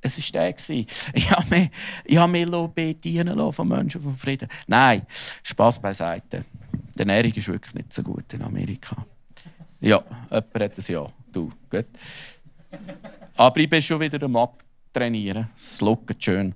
Es 0.00 0.18
war 0.18 0.40
der. 0.40 0.86
Ich 1.14 1.30
habe 1.30 1.46
mich, 1.54 1.70
ich 2.04 2.26
mich 2.26 2.68
bedienen 2.74 3.52
von 3.52 3.68
Menschen 3.68 4.02
vom 4.02 4.16
Frieden. 4.16 4.48
Nein, 4.66 5.06
Spass 5.44 5.80
beiseite. 5.80 6.44
Die 6.94 6.98
Ernährung 6.98 7.32
ist 7.32 7.46
wirklich 7.46 7.74
nicht 7.74 7.92
so 7.92 8.02
gut 8.02 8.32
in 8.32 8.42
Amerika. 8.42 9.06
Ja, 9.82 10.02
jemand 10.30 10.54
hat 10.54 10.78
ein 10.78 10.84
Ja. 10.86 11.06
Du, 11.32 11.50
gut. 11.70 11.86
Aber 13.36 13.60
ich 13.60 13.68
bin 13.68 13.82
schon 13.82 14.00
wieder 14.00 14.22
am 14.22 14.36
Abtrainieren. 14.36 15.50
Es 15.56 15.78
schaut 15.78 16.22
schön. 16.22 16.54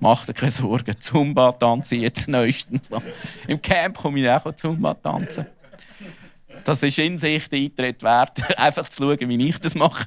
Mach 0.00 0.26
dir 0.26 0.34
keine 0.34 0.50
Sorgen. 0.50 1.00
Zumba 1.00 1.52
tanzen 1.52 2.00
jetzt 2.00 2.28
neuestens. 2.28 2.90
Im 3.46 3.60
Camp 3.62 3.96
komme 3.96 4.20
ich 4.20 4.28
auch 4.28 4.54
Zumba 4.54 4.94
tanzen. 4.94 5.46
Das 6.64 6.82
ist 6.82 6.98
in 6.98 7.16
sich 7.16 7.48
der 7.48 7.58
Eintritt 7.58 8.02
wert, 8.02 8.58
einfach 8.58 8.86
zu 8.88 9.02
schauen, 9.02 9.28
wie 9.28 9.48
ich 9.48 9.58
das 9.58 9.74
mache. 9.74 10.06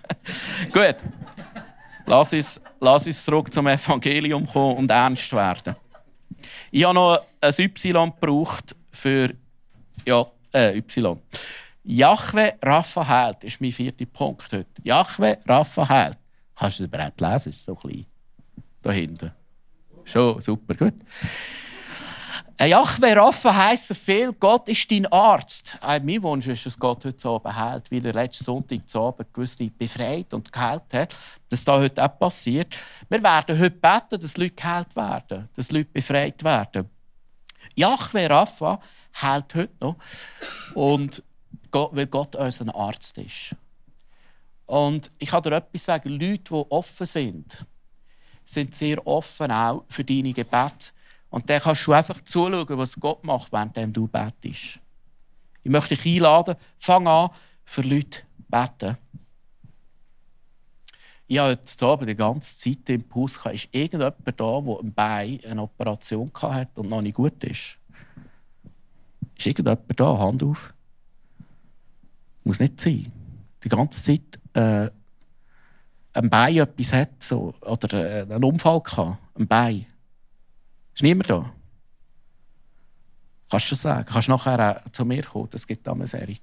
Gut. 0.71 0.97
Lass 2.05 2.33
uns, 2.33 2.61
lass 2.79 3.07
uns 3.07 3.25
zurück 3.25 3.51
zum 3.51 3.65
Evangelium 3.65 4.45
kommen 4.45 4.77
und 4.77 4.91
ernst 4.91 5.33
werden. 5.33 5.75
Ich 6.69 6.83
habe 6.83 6.93
noch 6.93 7.19
ein 7.41 7.53
Y 7.57 8.11
gebraucht 8.11 8.75
für 8.91 9.33
ja, 10.05 10.25
äh, 10.53 10.77
Y. 10.77 11.19
Jahwe 11.85 12.53
Rapha 12.61 13.05
heilt, 13.05 13.43
ist 13.43 13.59
mein 13.59 13.73
vierter 13.73 14.05
Punkt 14.05 14.51
heute. 14.53 14.67
Jahwe 14.83 15.37
Rapha 15.45 15.89
heilt. 15.89 16.17
Kannst 16.55 16.79
du 16.79 16.87
das 16.87 16.93
überhaupt 16.93 17.19
lesen? 17.19 17.49
Ist 17.49 17.65
so 17.65 17.75
klein. 17.75 18.05
Da 18.81 18.91
hinten. 18.91 19.31
Schon, 20.05 20.39
super, 20.41 20.75
gut. 20.75 20.93
Jahwe 22.61 23.15
Rapha 23.17 23.53
heisst 23.53 23.89
so 23.89 23.93
viel, 23.95 24.31
Gott 24.31 24.69
ist 24.69 24.89
dein 24.89 25.05
Arzt. 25.07 25.77
Äh, 25.85 25.99
mein 25.99 26.23
Wunsch 26.23 26.47
ist, 26.47 26.65
dass 26.65 26.79
Gott 26.79 27.03
heute 27.03 27.27
Abend 27.27 27.53
heilt, 27.53 27.91
weil 27.91 28.05
er 28.05 28.13
letzten 28.13 28.45
Sonntag 28.45 28.89
zu 28.89 29.01
Abend 29.01 29.33
gewisse 29.33 29.69
befreit 29.69 30.33
und 30.33 30.53
geheilt 30.53 30.93
hat. 30.93 31.17
Dass 31.49 31.65
das 31.65 31.75
heute 31.75 32.01
auch 32.01 32.17
passiert. 32.17 32.73
Wir 33.09 33.21
werden 33.21 33.59
heute 33.59 33.71
beten, 33.71 34.21
dass 34.21 34.37
Leute 34.37 34.55
geheilt 34.55 34.95
werden, 34.95 35.49
dass 35.53 35.71
Leute 35.71 35.89
befreit 35.91 36.41
werden. 36.45 36.89
Jahwe 37.75 38.29
Rapha 38.29 38.79
heilt 39.21 39.53
heute 39.55 39.73
noch. 39.81 39.97
Und 40.75 41.21
weil 41.73 42.07
Gott 42.07 42.35
unser 42.35 42.73
Arzt 42.75 43.17
ist. 43.17 43.55
Und 44.65 45.09
ich 45.19 45.29
kann 45.29 45.43
dir 45.43 45.53
etwas 45.53 45.85
sagen, 45.85 46.09
Leute, 46.09 46.43
die 46.43 46.65
offen 46.69 47.05
sind, 47.05 47.65
sind 48.45 48.73
sehr 48.75 49.05
offen 49.05 49.51
auch 49.51 49.85
für 49.87 50.03
deine 50.03 50.33
Gebete. 50.33 50.91
Und 51.29 51.49
dann 51.49 51.61
kannst 51.61 51.87
du 51.87 51.93
einfach 51.93 52.21
zuschauen, 52.21 52.77
was 52.77 52.99
Gott 52.99 53.23
macht, 53.23 53.51
während 53.51 53.97
du 53.97 54.07
betest. 54.07 54.79
Ich 55.63 55.71
möchte 55.71 55.95
dich 55.95 56.05
einladen, 56.05 56.55
fang 56.77 57.07
an, 57.07 57.29
für 57.65 57.81
Leute 57.81 58.19
zu 58.19 58.23
beten. 58.49 58.97
Ich 61.27 61.39
habe 61.39 61.51
heute 61.51 61.85
Abend 61.85 62.09
die 62.09 62.15
ganze 62.15 62.57
Zeit 62.57 62.89
im 62.89 63.03
Puls 63.03 63.37
gehabt, 63.37 63.55
ist 63.55 63.69
irgendjemand 63.71 64.15
da, 64.25 64.61
der 64.61 64.79
ein 64.79 64.93
Bein 64.93 65.39
eine 65.45 65.61
Operation 65.61 66.29
hat 66.41 66.77
und 66.77 66.89
noch 66.89 67.01
nicht 67.01 67.15
gut 67.15 67.43
ist? 67.43 67.77
Ist 69.37 69.47
irgendjemand 69.47 69.99
da? 69.99 70.17
Hand 70.17 70.43
auf. 70.43 70.72
Muss 72.43 72.59
nicht 72.59 72.79
sein. 72.79 73.11
Die 73.63 73.69
ganze 73.69 74.03
Zeit 74.03 74.39
äh, 74.53 74.89
ein 76.13 76.29
Bein 76.29 76.57
etwas 76.57 76.93
hat 76.93 77.09
so, 77.19 77.53
oder 77.61 77.93
äh, 77.93 78.21
einen 78.21 78.43
Unfall 78.43 78.81
gehabt. 78.81 79.17
Ein 79.37 79.47
Bein. 79.47 79.85
Ist 80.93 81.01
niemand 81.01 81.29
da? 81.29 81.51
Kannst 83.49 83.71
du 83.71 83.75
sagen? 83.75 84.05
Kannst 84.05 84.29
nachher 84.29 84.83
auch 84.85 84.91
zu 84.91 85.05
mir 85.05 85.23
kommen? 85.23 85.49
Das 85.51 85.65
gibt 85.65 85.87
eine 85.87 86.07
Serie. 86.07 86.37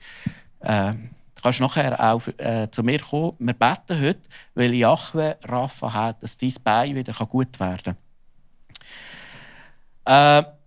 Äh, 0.60 0.94
kannst 1.40 1.60
nachher 1.60 1.98
auch 2.00 2.26
äh, 2.38 2.68
zu 2.70 2.82
mir 2.82 3.00
kommen. 3.00 3.34
Wir 3.38 3.54
beten 3.54 4.00
heute, 4.00 4.20
weil 4.54 4.74
Jahwe 4.74 5.36
Rafa 5.42 5.92
hat, 5.92 6.22
dass 6.22 6.36
dein 6.36 6.54
Bein 6.62 6.94
wieder 6.94 7.12
gut 7.26 7.58
werden 7.60 7.96
kann. 10.04 10.44
Äh, 10.44 10.59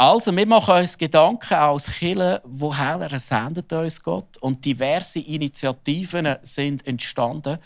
also, 0.00 0.34
wir 0.34 0.46
machen 0.46 0.76
uns 0.76 0.96
Gedanken 0.96 1.54
als 1.54 1.86
Kirche, 1.86 2.40
woher 2.44 3.18
sendet 3.18 3.72
uns 3.72 4.00
Gott? 4.00 4.38
Und 4.38 4.64
diverse 4.64 5.18
Initiativen 5.18 6.36
sind 6.42 6.86
entstanden, 6.86 7.58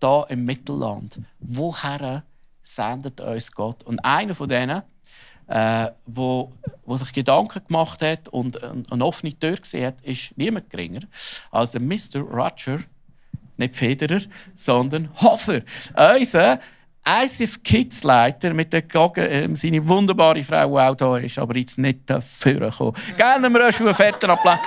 da 0.00 0.22
im 0.30 0.46
Mittelland. 0.46 1.20
Woher 1.40 2.22
sendet 2.62 3.20
uns 3.20 3.52
Gott? 3.52 3.82
Und 3.82 3.98
einer 4.02 4.34
von 4.34 4.48
denen, 4.48 4.82
äh, 5.46 5.88
wo, 6.06 6.52
wo 6.86 6.96
sich 6.96 7.12
Gedanken 7.12 7.62
gemacht 7.66 8.00
hat 8.00 8.30
und 8.30 8.62
eine 8.62 9.04
offene 9.04 9.38
Tür 9.38 9.56
gesehen 9.56 9.88
hat, 9.88 10.00
ist 10.00 10.32
niemand 10.38 10.70
geringer 10.70 11.00
als 11.50 11.72
der 11.72 11.82
Mr. 11.82 12.20
Roger, 12.20 12.78
nicht 13.58 13.76
Federer, 13.76 14.22
sondern 14.56 15.10
Hofer. 15.20 15.60
Unser 16.18 16.60
ICF 17.06 17.62
Kids 17.62 18.02
Leiter 18.02 18.54
mit 18.54 18.72
der 18.72 18.82
Gage, 18.82 19.28
äh, 19.28 19.48
seine 19.54 19.86
wunderbare 19.86 20.42
Frau, 20.42 20.68
die 20.68 20.80
auch 20.80 20.94
da 20.94 21.18
ist, 21.18 21.38
aber 21.38 21.56
jetzt 21.56 21.76
nicht 21.78 22.00
dafür 22.06 22.70
gekommen. 22.70 22.96
Gerne 23.16 23.50
wir 23.50 23.64
euch 23.64 23.78
einen 23.80 23.94
fetten 23.94 24.30
Applaus. 24.30 24.58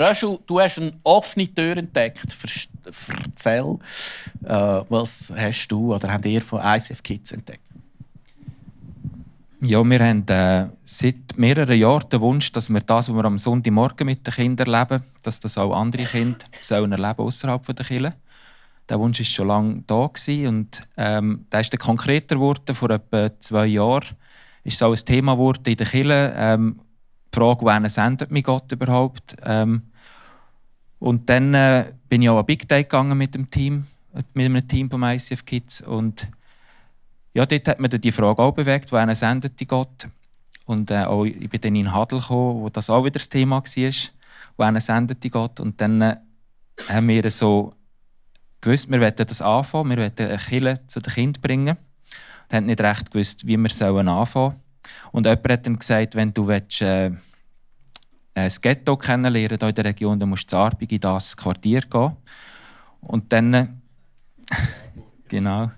Röschel, 0.00 0.38
du 0.46 0.60
hast 0.60 0.78
eine 0.78 0.92
offene 1.04 1.54
Tür 1.54 1.76
entdeckt. 1.76 2.36
Erzähl, 3.24 3.78
äh, 4.44 4.82
was 4.88 5.32
hast 5.36 5.68
du 5.68 5.94
oder 5.94 6.10
habt 6.10 6.24
ihr 6.24 6.40
von 6.40 6.60
ICF 6.60 7.02
Kids 7.02 7.32
entdeckt? 7.32 7.69
Ja, 9.62 9.84
wir 9.84 10.00
haben 10.00 10.26
äh, 10.28 10.70
seit 10.86 11.36
mehreren 11.36 11.78
Jahren 11.78 12.08
den 12.08 12.22
Wunsch, 12.22 12.50
dass 12.50 12.70
wir 12.70 12.80
das, 12.80 13.10
was 13.10 13.14
wir 13.14 13.24
am 13.26 13.36
Sonntagmorgen 13.36 14.06
mit 14.06 14.26
den 14.26 14.32
Kindern 14.32 14.72
erleben, 14.72 15.04
dass 15.20 15.38
das 15.38 15.58
auch 15.58 15.78
andere 15.78 16.04
Kinder 16.04 16.46
sollen 16.62 16.92
erleben 16.92 17.20
außerhalb 17.20 17.76
der 17.76 17.84
Kirche. 17.84 18.14
Der 18.88 18.98
Wunsch 18.98 19.20
ist 19.20 19.34
schon 19.34 19.48
lange 19.48 19.82
da 19.86 20.06
gewesen 20.06 20.46
und 20.46 20.88
ähm, 20.96 21.44
der 21.52 21.60
ist 21.60 21.74
dann 21.74 21.78
konkreter 21.78 22.36
geworden. 22.36 22.74
Vor 22.74 22.88
etwa 22.88 23.38
zwei 23.38 23.66
Jahren 23.66 24.08
ist 24.64 24.76
es 24.76 24.82
auch 24.82 24.92
ein 24.92 25.04
Thema 25.04 25.34
geworden 25.34 25.64
in 25.66 25.76
der 25.76 25.86
Kirche. 25.86 26.32
Ähm, 26.36 26.80
die 27.34 27.38
Frage, 27.38 27.66
wen 27.66 27.86
sendet 27.90 28.30
mich 28.30 28.44
Gott 28.44 28.72
überhaupt? 28.72 29.36
Ähm, 29.44 29.82
und 31.00 31.28
dann 31.28 31.52
äh, 31.52 31.92
bin 32.08 32.22
ich 32.22 32.30
auch 32.30 32.38
an 32.38 32.46
Big 32.46 32.66
Day 32.66 32.84
gegangen 32.84 33.18
mit 33.18 33.34
dem 33.34 33.50
Team, 33.50 33.84
mit 34.32 34.46
einem 34.46 34.66
Team 34.66 34.90
vom 34.90 35.02
ICF 35.02 35.44
Kids 35.44 35.82
und 35.82 36.28
ja, 37.32 37.46
dort 37.46 37.68
hat 37.68 37.80
man 37.80 37.90
die 37.90 38.12
Frage 38.12 38.42
auch 38.42 38.52
bewegt, 38.52 38.90
wohin 38.92 39.14
sendet 39.14 39.58
die 39.60 39.66
Gott? 39.66 40.08
Und 40.66 40.90
äh, 40.90 41.04
auch, 41.04 41.24
ich 41.24 41.48
bin 41.48 41.60
dann 41.60 41.76
in 41.76 41.92
Hadel 41.92 42.20
gekommen, 42.20 42.60
wo 42.60 42.68
das 42.68 42.90
auch 42.90 43.04
wieder 43.04 43.18
das 43.18 43.28
Thema 43.28 43.62
war, 43.62 43.92
wohin 44.56 44.80
sendet 44.80 45.22
die 45.22 45.30
Gott? 45.30 45.60
Und 45.60 45.80
dann 45.80 46.00
äh, 46.00 46.16
haben 46.88 47.08
wir 47.08 47.30
so 47.30 47.74
gewusst, 48.60 48.90
wir 48.90 49.00
wollen 49.00 49.14
das 49.16 49.42
anfangen, 49.42 49.90
wir 49.90 49.96
wollen 49.98 50.12
eine 50.18 50.38
Kille 50.38 50.86
zu 50.86 51.00
den 51.00 51.12
Kindern 51.12 51.42
bringen. 51.42 51.76
Wir 52.48 52.56
haben 52.56 52.66
nicht 52.66 52.80
recht 52.80 53.10
gewusst, 53.10 53.46
wie 53.46 53.56
wir 53.56 53.70
sollen 53.70 54.08
anfangen 54.08 54.56
Und 55.12 55.26
jemand 55.26 55.48
hat 55.48 55.66
dann 55.66 55.78
gesagt, 55.78 56.16
wenn 56.16 56.34
du 56.34 56.48
willst, 56.48 56.82
äh, 56.82 57.12
das 58.34 58.60
Ghetto 58.60 58.96
kennenlernen 58.96 59.58
hier 59.58 59.68
in 59.68 59.74
der 59.74 59.84
Region, 59.84 60.18
dann 60.18 60.28
musst 60.28 60.44
du 60.44 60.48
zu 60.48 60.56
Arbig 60.56 60.90
in 60.92 61.00
das 61.00 61.36
Quartier 61.36 61.82
gehen. 61.82 62.16
Und 63.00 63.32
dann... 63.32 63.82
Genau 65.28 65.70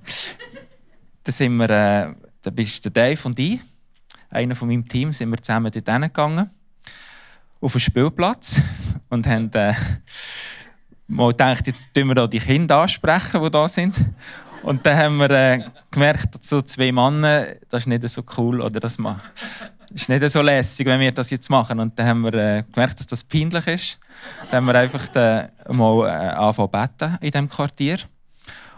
dann 1.24 1.32
sind 1.32 1.56
wir, 1.56 1.70
äh, 1.70 2.14
da 2.42 2.50
bist 2.50 2.84
der 2.84 2.92
Dave 2.92 3.20
und 3.24 3.38
ich, 3.38 3.60
einer 4.30 4.54
von 4.54 4.68
meinem 4.68 4.86
Team, 4.86 5.12
sind 5.12 5.30
wir 5.30 5.42
zusammen 5.42 5.70
dort 5.72 5.84
gegangen 5.84 6.50
auf 7.60 7.72
den 7.72 7.80
Spielplatz 7.80 8.60
und 9.08 9.26
haben 9.26 9.50
äh, 9.52 9.72
mal 11.06 11.30
gedacht, 11.30 11.66
jetzt 11.66 11.94
tun 11.94 12.08
wir 12.08 12.14
da 12.14 12.26
die 12.26 12.40
Kinder 12.40 12.78
ansprechen, 12.78 13.42
die 13.42 13.50
da 13.50 13.68
sind. 13.68 14.04
Und 14.62 14.86
dann 14.86 14.96
haben 14.96 15.16
wir 15.18 15.30
äh, 15.30 15.64
gemerkt, 15.90 16.34
dass 16.34 16.48
so 16.48 16.62
zwei 16.62 16.92
Männer, 16.92 17.46
das 17.68 17.82
ist 17.82 17.86
nicht 17.86 18.08
so 18.08 18.22
cool 18.36 18.60
oder 18.60 18.80
das 18.80 18.98
ist 19.94 20.08
nicht 20.08 20.30
so 20.30 20.40
lässig, 20.40 20.86
wenn 20.86 21.00
wir 21.00 21.12
das 21.12 21.30
jetzt 21.30 21.50
machen. 21.50 21.80
Und 21.80 21.98
dann 21.98 22.06
haben 22.06 22.22
wir 22.22 22.34
äh, 22.34 22.64
gemerkt, 22.72 23.00
dass 23.00 23.06
das 23.06 23.24
peinlich 23.24 23.66
ist. 23.66 23.98
Dann 24.50 24.58
haben 24.58 24.66
wir 24.66 24.74
einfach 24.76 25.14
äh, 25.14 25.48
mal 25.68 26.06
äh, 26.06 26.10
angefangen 26.10 26.70
beten 26.70 27.18
in 27.20 27.30
diesem 27.30 27.48
Quartier. 27.48 27.98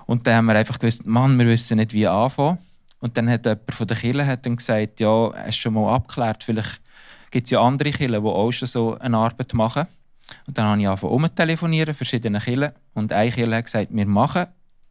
Und 0.07 0.27
dann 0.27 0.37
haben 0.37 0.47
wir 0.47 0.57
einfach 0.57 0.79
gewusst, 0.79 1.07
Mann, 1.07 1.39
wir 1.39 1.47
wissen 1.47 1.79
nicht, 1.79 1.93
wie 1.93 2.07
anfangen. 2.07 2.59
Und 3.01 3.17
dann 3.17 3.29
hat 3.29 3.45
jemand 3.45 3.75
von 3.75 3.87
der 3.87 3.97
Kirche 3.97 4.27
hat 4.27 4.47
dann 4.47 4.57
gesagt, 4.57 5.01
ja, 5.01 5.31
hast 5.35 5.59
du 5.59 5.61
schon 5.61 5.75
mal 5.75 5.95
abgeklärt, 5.95 6.43
vielleicht 6.43 6.81
gibt 7.31 7.47
es 7.47 7.51
ja 7.51 7.61
andere 7.61 7.91
Kirchen, 7.91 8.23
die 8.23 8.29
auch 8.29 8.53
schon 8.53 8.69
so 8.69 8.99
eine 8.99 9.19
Arbeit 9.19 9.53
machen. 9.55 9.87
Und 10.47 10.57
dann 10.57 10.67
habe 10.67 10.81
ich 10.81 10.89
angefangen 10.89 11.13
umzutelefonieren, 11.13 11.95
verschiedene 11.95 12.39
Kirchen. 12.39 12.73
Und 12.95 13.13
eine 13.13 13.31
Kirche 13.31 13.57
hat 13.57 13.65
gesagt, 13.65 13.89
wir 13.91 14.07
machen 14.07 14.47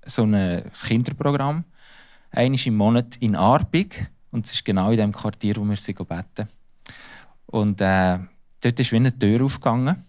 so 0.06 0.24
ein 0.24 0.64
Kinderprogramm, 0.74 1.64
einmal 2.32 2.60
im 2.66 2.76
Monat 2.76 3.16
in 3.20 3.36
Arbig. 3.36 4.08
Und 4.32 4.46
es 4.46 4.54
ist 4.54 4.66
genau 4.66 4.92
in 4.92 4.98
dem 4.98 5.12
Quartier, 5.12 5.56
wo 5.58 5.64
wir 5.64 5.78
sie 5.78 5.94
beten. 5.94 6.50
Und 7.46 7.82
äh, 7.82 8.20
dort 8.62 8.80
ist 8.80 8.92
wie 8.92 8.96
eine 8.96 9.18
Tür 9.18 9.46
aufgegangen. 9.46 10.04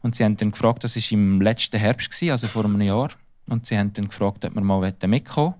Und 0.00 0.16
sie 0.16 0.24
haben 0.24 0.36
dann 0.36 0.50
gefragt, 0.50 0.84
das 0.84 0.96
war 0.96 1.12
im 1.12 1.40
letzten 1.40 1.78
Herbst, 1.78 2.22
also 2.24 2.46
vor 2.46 2.64
einem 2.64 2.80
Jahr. 2.80 3.10
Und 3.48 3.66
sie 3.66 3.78
haben 3.78 3.92
dann 3.92 4.08
gefragt, 4.08 4.44
ob 4.44 4.54
wir 4.54 4.62
mal 4.62 4.80
mitkommen 4.80 5.22
wollen. 5.34 5.54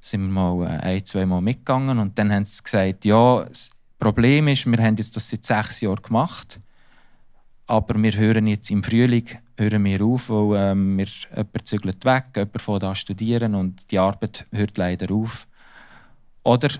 Sind 0.00 0.22
wir 0.22 0.28
mal 0.28 0.66
äh, 0.66 0.80
ein, 0.80 1.04
zwei 1.04 1.26
Mal 1.26 1.40
mitgegangen 1.40 1.98
und 1.98 2.18
dann 2.18 2.32
haben 2.32 2.44
sie 2.44 2.62
gesagt, 2.62 3.04
ja, 3.04 3.44
das 3.44 3.70
Problem 3.98 4.48
ist, 4.48 4.66
wir 4.66 4.82
haben 4.82 4.96
jetzt 4.96 5.14
das 5.14 5.30
seit 5.30 5.44
sechs 5.44 5.80
Jahren 5.80 6.02
gemacht, 6.02 6.58
aber 7.68 8.02
wir 8.02 8.12
hören 8.16 8.48
jetzt 8.48 8.70
im 8.70 8.82
Frühling 8.82 9.28
hören 9.56 9.84
wir 9.84 10.02
auf, 10.04 10.28
weil 10.28 10.72
ähm, 10.72 10.98
wir, 10.98 11.06
jemand 11.30 11.66
zügelt 11.68 12.04
weg, 12.04 12.24
jemand 12.34 12.60
fängt 12.60 12.84
an 12.84 12.96
studieren 12.96 13.54
und 13.54 13.90
die 13.90 13.98
Arbeit 13.98 14.46
hört 14.50 14.78
leider 14.78 15.14
auf. 15.14 15.46
Oder 16.42 16.70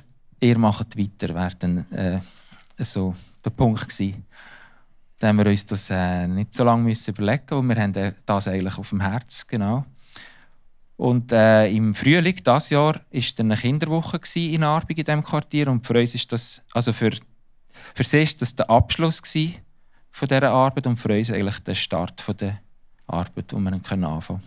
ihr 0.41 0.59
macht 0.59 0.99
weiter, 0.99 1.35
wäre 1.35 1.55
dann 1.59 1.91
äh, 1.93 2.21
so 2.79 3.15
der 3.45 3.51
Punkt 3.51 3.89
gewesen. 3.89 4.25
Dann 5.19 5.29
haben 5.29 5.45
wir 5.45 5.51
uns 5.53 5.67
das 5.67 5.91
äh, 5.91 6.27
nicht 6.27 6.53
so 6.53 6.65
lange 6.65 6.83
müssen 6.83 7.15
überlegen, 7.15 7.45
weil 7.51 7.77
wir 7.77 7.83
haben 7.83 8.15
das 8.27 8.49
eigentlich 8.49 8.77
auf 8.77 8.89
dem 8.89 9.01
Herz, 9.01 9.47
genau. 9.47 9.85
Und 10.97 11.33
äh, 11.33 11.69
im 11.69 11.95
Frühling 11.95 12.37
dieses 12.37 12.71
Jahr 12.71 12.95
war 12.95 13.23
eine 13.39 13.57
Kinderwoche 13.57 14.21
in 14.37 14.63
Arbig 14.63 14.99
in 14.99 15.05
diesem 15.05 15.25
Quartier. 15.25 15.69
Und 15.69 15.87
für 15.87 15.99
uns 15.99 16.15
ist 16.15 16.31
das, 16.33 16.63
also 16.73 16.93
für, 16.93 17.11
für 17.95 18.05
sie 18.05 18.23
ist 18.23 18.43
das 18.43 18.55
der 18.55 18.71
Abschluss 18.71 19.23
von 20.11 20.29
dieser 20.29 20.51
Arbeit 20.51 20.87
und 20.87 20.99
für 20.99 21.17
uns 21.17 21.31
eigentlich 21.31 21.59
der 21.61 21.75
Start 21.75 22.21
von 22.21 22.37
der 22.37 22.61
Arbeit, 23.07 23.53
wo 23.53 23.59
wir 23.59 23.79
können 23.81 24.05
anfangen 24.05 24.43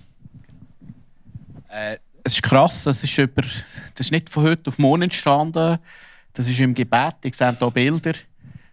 äh, 1.69 1.97
Es 2.23 2.33
ist 2.33 2.43
krass, 2.43 2.83
das 2.83 3.03
ist, 3.03 3.17
über, 3.17 3.41
das 3.41 4.07
ist 4.07 4.11
nicht 4.11 4.29
von 4.29 4.43
heute 4.43 4.69
auf 4.69 4.77
morgen 4.77 5.03
entstanden. 5.03 5.79
Das 6.33 6.47
ist 6.47 6.59
im 6.59 6.73
Gebet. 6.73 7.15
Ich 7.23 7.35
sehe 7.35 7.55
hier 7.57 7.71
Bilder. 7.71 8.13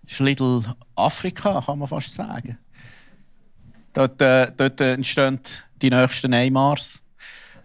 Das 0.03 0.13
ist 0.13 0.21
Little 0.21 0.63
Afrika, 0.97 1.61
kann 1.65 1.79
man 1.79 1.89
fast 1.89 2.13
sagen. 2.13 2.59
Dort, 3.93 4.21
äh, 4.21 4.51
dort 4.57 4.81
entstehen 4.81 5.41
die 5.81 5.91
nächsten 5.91 6.31
Neymars 6.31 7.03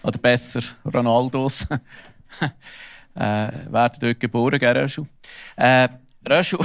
oder 0.08 0.20
besser 0.20 0.62
Ronaldos, 0.86 1.67
äh, 3.15 3.20
werden 3.20 3.98
dort 4.00 4.20
geboren, 4.20 4.58
gell, 4.58 4.78
Röschel? 4.78 5.06
Äh, 5.58 5.89
Röschel, 6.28 6.60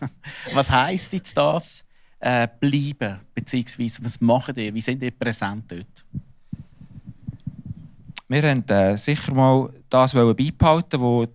was 0.54 0.70
heisst 0.70 1.12
jetzt 1.12 1.36
das, 1.36 1.84
äh, 2.18 2.48
bleiben, 2.58 3.20
beziehungsweise 3.34 4.02
was 4.04 4.20
machen 4.22 4.54
die, 4.54 4.72
wie 4.72 4.80
sind 4.80 5.02
die 5.02 5.10
präsent 5.10 5.70
dort? 5.70 6.04
Wir 8.28 8.42
haben 8.42 8.66
äh, 8.68 8.96
sicher 8.96 9.34
mal 9.34 9.70
das 9.90 10.14
beibehalten, 10.14 11.00
wo, 11.00 11.26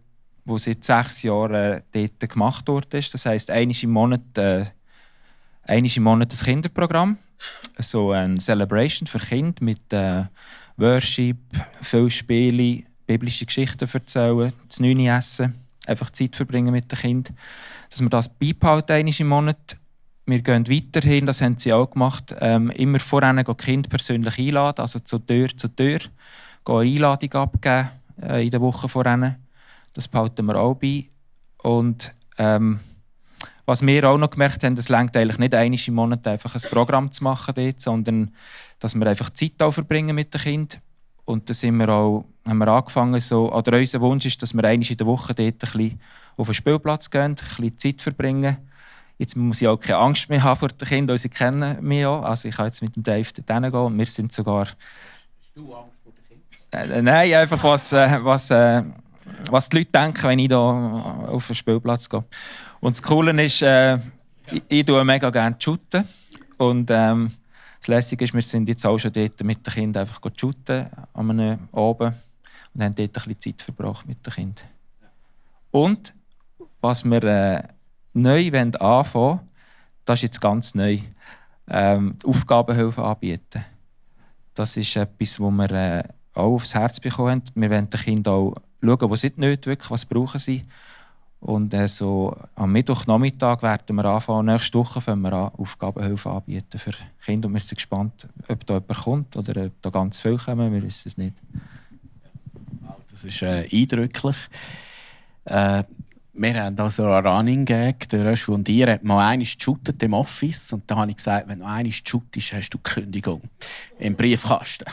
wo 0.45 0.57
seit 0.57 0.83
sechs 0.83 1.21
Jahren 1.21 1.53
äh, 1.53 1.81
dort 1.91 2.31
gemacht 2.31 2.67
wurde. 2.67 2.87
Das 2.89 3.25
heisst, 3.25 3.51
einmal 3.51 3.75
im 3.81 3.91
Monat, 3.91 4.37
äh, 4.37 4.65
einmal 5.67 5.91
im 5.95 6.03
Monat 6.03 6.31
das 6.31 6.43
Kinderprogramm, 6.43 7.17
so 7.77 8.11
eine 8.11 8.39
Celebration 8.39 9.07
für 9.07 9.19
Kinder 9.19 9.63
mit 9.63 9.93
äh, 9.93 10.23
Worship, 10.77 11.37
viele 11.81 12.09
Spiele, 12.09 12.83
biblische 13.05 13.45
Geschichten 13.45 13.87
erzählen, 13.91 14.53
das 14.67 14.79
Neune 14.79 15.15
essen, 15.15 15.53
einfach 15.85 16.09
Zeit 16.11 16.35
verbringen 16.35 16.73
mit 16.73 16.91
den 16.91 16.99
Kindern. 16.99 17.37
Dass 17.89 18.01
wir 18.01 18.09
das 18.09 18.29
beibehalten 18.29 18.93
einmal 18.93 19.13
im 19.19 19.27
Monat. 19.27 19.77
Wir 20.25 20.39
gehen 20.39 20.67
weiterhin, 20.69 21.25
das 21.25 21.41
haben 21.41 21.57
sie 21.57 21.73
auch 21.73 21.91
gemacht, 21.91 22.33
ähm, 22.39 22.71
immer 22.71 22.99
voran 22.99 23.37
die 23.37 23.53
Kinder 23.55 23.89
persönlich 23.89 24.39
einladen, 24.39 24.81
also 24.81 24.99
zu 24.99 25.19
Tür 25.19 25.49
zu 25.49 25.67
Tür, 25.67 25.99
gehen 25.99 26.75
eine 26.75 26.89
Einladung 26.89 27.33
abgeben 27.33 27.89
äh, 28.21 28.45
in 28.45 28.51
der 28.51 28.61
Woche 28.61 28.87
voran. 28.87 29.35
Das 29.93 30.07
behalten 30.07 30.45
wir 30.45 30.55
auch 30.55 30.75
bei. 30.75 31.09
Und 31.61 32.13
ähm, 32.37 32.79
was 33.65 33.85
wir 33.85 34.09
auch 34.09 34.17
noch 34.17 34.31
gemerkt 34.31 34.63
haben, 34.63 34.73
es 34.73 34.89
längt 34.89 35.15
eigentlich 35.15 35.37
nicht 35.37 35.55
einmal 35.55 35.79
im 35.87 35.93
Monat 35.93 36.27
einfach 36.27 36.53
ein 36.53 36.61
Programm 36.69 37.11
zu 37.11 37.23
machen 37.23 37.53
dort, 37.55 37.81
sondern 37.81 38.31
dass 38.79 38.95
wir 38.95 39.07
einfach 39.07 39.29
Zeit 39.29 39.61
auch 39.61 39.71
verbringen 39.71 40.15
mit 40.15 40.33
den 40.33 40.41
Kindern. 40.41 40.81
Und 41.25 41.49
da 41.49 41.53
sind 41.53 41.77
wir 41.77 41.87
auch, 41.87 42.25
haben 42.45 42.57
wir 42.57 42.67
angefangen, 42.67 43.19
so, 43.21 43.53
oder 43.53 43.77
unser 43.77 44.01
Wunsch 44.01 44.25
ist, 44.25 44.41
dass 44.41 44.53
wir 44.53 44.63
einmal 44.65 44.89
in 44.89 44.97
der 44.97 45.07
Woche 45.07 45.33
dort 45.33 45.53
ein 45.53 45.57
bisschen 45.59 46.01
auf 46.35 46.47
den 46.47 46.53
Spielplatz 46.53 47.09
gehen, 47.09 47.21
ein 47.21 47.35
bisschen 47.35 47.79
Zeit 47.79 48.01
verbringen. 48.01 48.57
Jetzt 49.17 49.37
muss 49.37 49.61
ich 49.61 49.67
auch 49.67 49.77
keine 49.77 49.99
Angst 49.99 50.29
mehr 50.29 50.43
haben 50.43 50.59
vor 50.59 50.69
den 50.69 50.87
Kindern, 50.87 51.17
sie 51.17 51.29
kennen 51.29 51.77
mich 51.81 52.05
auch. 52.05 52.23
Also 52.23 52.49
ich 52.49 52.55
kann 52.55 52.65
jetzt 52.65 52.81
mit 52.81 52.95
dem 52.95 53.03
Dave 53.03 53.29
dorthin 53.33 53.71
gehen 53.71 53.79
und 53.79 53.97
wir 53.97 54.07
sind 54.07 54.33
sogar... 54.33 54.65
Hast 54.65 54.77
du 55.55 55.73
Angst 55.73 55.95
vor 56.03 56.11
den 56.11 56.41
Kindern? 56.71 56.91
Äh, 56.91 57.01
nein, 57.01 57.33
einfach 57.33 57.63
was, 57.63 57.93
äh, 57.93 58.19
was, 58.21 58.51
äh, 58.51 58.83
was 59.49 59.69
die 59.69 59.77
Leute 59.77 59.91
denken, 59.91 60.23
wenn 60.23 60.39
ich 60.39 60.49
da 60.49 60.59
auf 60.59 61.47
den 61.47 61.55
Spielplatz 61.55 62.09
gehe. 62.09 62.25
Und 62.83 62.97
das 62.97 63.01
Coole 63.01 63.41
ist, 63.41 63.61
äh, 63.61 63.95
ich, 64.51 64.61
ich 64.67 64.85
tue 64.85 65.05
mega 65.05 65.29
gerne 65.29 65.55
shooten. 65.57 66.03
Und 66.57 66.91
ähm, 66.91 67.31
das 67.79 67.87
Lässige 67.87 68.25
ist, 68.25 68.33
wir 68.33 68.41
sind 68.41 68.67
jetzt 68.67 68.85
auch 68.85 68.97
schon 68.97 69.13
dort 69.13 69.41
mit 69.41 69.65
den 69.65 69.73
Kindern 69.73 70.01
einfach 70.01 70.19
shooten, 70.35 70.87
an 71.13 71.31
einem 71.31 71.59
Abend. 71.71 72.13
Und 72.73 72.83
haben 72.83 72.93
dort 72.93 72.99
ein 72.99 73.13
bisschen 73.13 73.39
Zeit 73.39 73.61
verbracht 73.61 74.05
mit 74.05 74.25
den 74.25 74.33
Kindern. 74.33 74.67
Und 75.71 76.13
was 76.81 77.05
wir 77.05 77.23
äh, 77.23 77.63
neu 78.15 78.51
anfangen 78.51 79.13
wollen, 79.13 79.39
das 80.03 80.19
ist 80.19 80.23
jetzt 80.23 80.41
ganz 80.41 80.75
neu, 80.75 80.99
ähm, 81.69 82.17
Aufgabenhilfe 82.25 83.01
anbieten. 83.01 83.63
Das 84.55 84.75
ist 84.75 84.93
etwas, 84.97 85.39
wo 85.39 85.49
wir 85.51 85.71
äh, 85.71 86.03
auch 86.33 86.55
aufs 86.55 86.75
Herz 86.75 86.99
bekommen 86.99 87.29
haben. 87.29 87.43
Wir 87.55 87.69
wollen 87.69 87.89
den 87.89 88.01
Kindern 88.01 88.33
auch 88.33 88.55
schauen, 88.81 89.09
was 89.09 89.21
sie 89.21 89.31
nicht 89.37 89.65
wirklich, 89.67 89.89
was 89.89 90.05
brauchen 90.05 90.39
sie. 90.39 90.65
Und 91.43 91.73
äh, 91.73 91.89
so 91.89 92.33
am 92.55 92.71
Mittwochnachmittag 92.71 93.63
werden 93.63 93.97
wir 93.97 94.05
anfangen, 94.05 94.45
nächste 94.45 94.79
Woche 94.79 95.01
fangen 95.01 95.23
wir 95.23 95.33
an, 95.33 95.51
Aufgabenhilfe 95.57 96.29
anbieten 96.29 96.79
für 96.79 96.93
Kinder. 97.25 97.49
Und 97.49 97.53
wir 97.53 97.59
sind 97.59 97.75
gespannt, 97.75 98.29
ob 98.47 98.65
da 98.65 98.75
jemand 98.75 99.03
kommt 99.03 99.35
oder 99.35 99.65
ob 99.65 99.81
da 99.81 99.89
ganz 99.89 100.21
viele 100.21 100.37
kommen, 100.37 100.71
wir 100.71 100.81
wissen 100.81 101.09
es 101.09 101.17
nicht. 101.17 101.35
Das 103.11 103.25
ist 103.25 103.41
äh, 103.41 103.67
eindrücklich. 103.69 104.37
Äh, 105.43 105.83
wir 106.31 106.63
haben 106.63 106.77
da 106.77 106.89
so 106.89 107.03
einen 107.05 107.27
Running 107.27 107.65
Gag, 107.65 108.07
der 108.07 108.23
Röschel 108.23 108.53
und 108.53 108.69
ihr 108.69 108.89
hat 108.89 109.03
mal 109.03 109.19
einmal 109.19 109.39
geshootet 109.39 110.01
im 110.01 110.13
Office 110.13 110.71
und 110.71 110.89
da 110.89 110.95
habe 110.95 111.11
ich 111.11 111.17
gesagt, 111.17 111.49
wenn 111.49 111.59
du 111.59 111.65
einmal 111.65 111.91
shootest, 111.91 112.53
hast 112.53 112.69
du 112.69 112.77
Kündigung 112.77 113.41
im 113.99 114.15
Briefkasten, 114.15 114.85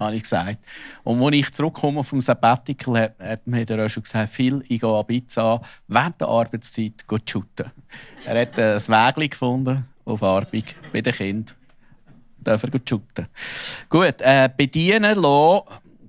habe 0.00 0.16
ich 0.16 0.22
gesagt. 0.22 0.58
Und 1.04 1.22
als 1.22 1.36
ich 1.36 1.52
zurückkomme 1.52 2.02
vom 2.02 2.20
Sabbatical, 2.20 3.00
hat, 3.00 3.18
hat 3.20 3.46
mir 3.46 3.64
der 3.64 3.78
Röschel 3.78 4.02
gesagt, 4.02 4.32
viel, 4.32 4.64
ich 4.68 4.80
gehe 4.80 4.90
an 4.90 5.06
Pizza 5.06 5.60
während 5.86 6.20
der 6.20 6.28
Arbeitszeit 6.28 7.04
shooten. 7.28 7.70
Er 8.24 8.40
hat 8.40 8.58
ein 8.58 9.16
Weg 9.16 9.30
gefunden 9.32 9.84
auf 10.04 10.22
Arbeit 10.22 10.74
bei 10.92 11.00
den 11.00 11.12
Kindern. 11.14 11.54
Dürfen 12.38 12.80
shooten. 12.88 13.26
Gut, 13.88 14.14
äh, 14.20 14.48
bedienen 14.56 15.18
lassen, 15.18 15.64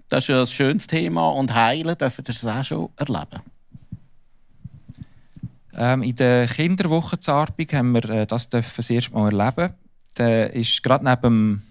das 0.07 0.23
ist 0.23 0.27
ja 0.29 0.39
ein 0.39 0.47
schönes 0.47 0.87
Thema 0.87 1.29
und 1.29 1.53
heilen 1.53 1.97
dürfen 1.97 2.23
das 2.23 2.45
auch 2.45 2.63
schon 2.63 2.89
erleben. 2.95 3.41
Ähm, 5.75 6.03
in 6.03 6.15
der 6.15 6.47
Kinderwoche 6.47 7.19
zur 7.19 7.35
Arbeit 7.35 7.73
haben 7.73 7.93
wir 7.93 8.09
äh, 8.09 8.25
das 8.25 8.49
dürfen 8.49 8.73
das 8.75 8.89
erste 8.89 9.13
Mal 9.13 9.33
erleben. 9.33 9.73
Da 10.15 10.43
ist 10.43 10.83
gerade 10.83 11.05
neben 11.05 11.70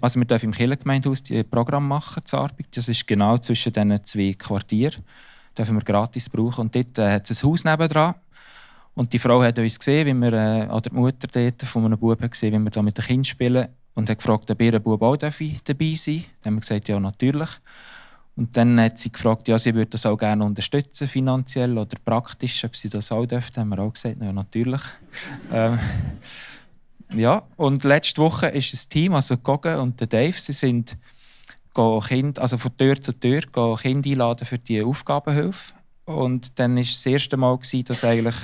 also 0.00 0.18
wir 0.18 0.26
dürfen 0.26 0.46
im 0.46 0.52
Kirchengemeindehaus 0.52 1.22
ein 1.30 1.48
Programm 1.48 1.88
machen 1.88 2.22
zur 2.24 2.40
Arbeit. 2.40 2.66
Das 2.74 2.88
ist 2.88 3.06
genau 3.06 3.38
zwischen 3.38 3.72
diesen 3.72 4.04
zwei 4.04 4.34
Quartieren. 4.34 5.04
Das 5.54 5.66
dürfen 5.66 5.76
wir 5.76 5.84
gratis 5.84 6.28
brauchen. 6.28 6.62
Und 6.62 6.74
dort 6.74 6.98
äh, 6.98 7.12
hat 7.12 7.30
es 7.30 7.42
ein 7.42 7.48
Haus 7.48 7.64
nebendran. 7.64 8.14
Und 8.94 9.12
die 9.12 9.18
Frau 9.18 9.42
hat 9.42 9.58
uns 9.58 9.78
gesehen, 9.78 10.06
wie 10.06 10.14
wir, 10.14 10.32
äh, 10.32 10.66
oder 10.68 10.90
die 10.90 10.94
Mutter 10.94 11.28
dort 11.30 11.62
von 11.62 11.84
einem 11.84 11.98
Buben 11.98 12.30
gesehen, 12.30 12.54
wie 12.54 12.64
wir 12.64 12.70
da 12.70 12.82
mit 12.82 12.96
den 12.96 13.04
Kindern 13.04 13.24
spielen. 13.24 13.68
Und 13.94 14.10
hat 14.10 14.18
gefragt, 14.18 14.50
ob 14.50 14.60
ihr 14.60 14.78
Bub 14.80 15.02
auch 15.02 15.16
dabei 15.16 15.32
sein 15.34 15.64
darf. 15.64 15.76
Dann 15.76 15.94
haben 16.44 16.54
wir 16.54 16.60
gesagt, 16.60 16.88
ja, 16.88 16.98
natürlich. 16.98 17.50
Und 18.36 18.56
dann 18.56 18.80
hat 18.80 18.98
sie 18.98 19.12
gefragt, 19.12 19.46
ja, 19.46 19.58
sie 19.58 19.74
würde 19.74 19.90
das 19.90 20.06
auch 20.06 20.16
gerne 20.16 20.44
unterstützen, 20.44 21.06
finanziell 21.06 21.78
oder 21.78 21.96
praktisch, 22.04 22.64
ob 22.64 22.74
sie 22.74 22.88
das 22.88 23.12
auch 23.12 23.26
dürfte. 23.26 23.60
Haben 23.60 23.68
wir 23.68 23.78
auch 23.78 23.92
gesagt, 23.92 24.16
ja, 24.20 24.32
natürlich. 24.32 24.80
ähm, 25.52 25.78
ja, 27.16 27.42
und 27.56 27.84
letzte 27.84 28.20
Woche 28.22 28.48
ist 28.48 28.72
ein 28.74 28.88
Team, 28.90 29.14
also 29.14 29.36
Gogen 29.36 29.76
und 29.76 30.00
der 30.00 30.06
Dave, 30.06 30.38
sie 30.38 30.52
sind 30.52 30.96
kind, 32.06 32.38
also 32.38 32.56
von 32.58 32.76
Tür 32.76 33.00
zu 33.00 33.12
Tür 33.12 33.42
Kinder 33.76 34.10
einladen 34.10 34.46
für 34.46 34.58
die 34.58 34.82
Aufgabenhilfe. 34.82 35.74
Und 36.04 36.58
dann 36.58 36.76
war 36.76 36.82
das 36.82 37.06
erste 37.06 37.36
Mal, 37.36 37.56
gewesen, 37.56 37.84
dass 37.84 38.04
eigentlich 38.04 38.36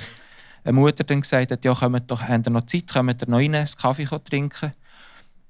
eine 0.63 0.73
Mutter 0.73 1.03
dann 1.03 1.21
gesagt 1.21 1.51
hat, 1.51 1.65
ja, 1.65 1.73
kommt 1.73 2.09
doch, 2.11 2.21
habt 2.21 2.47
ihr 2.47 2.51
noch 2.51 2.65
Zeit, 2.65 2.91
kommt 2.91 3.21
ihr 3.21 3.27
noch 3.27 3.37
rein, 3.37 3.55
einen 3.55 3.67
Kaffee 3.79 4.05
trinken. 4.05 4.73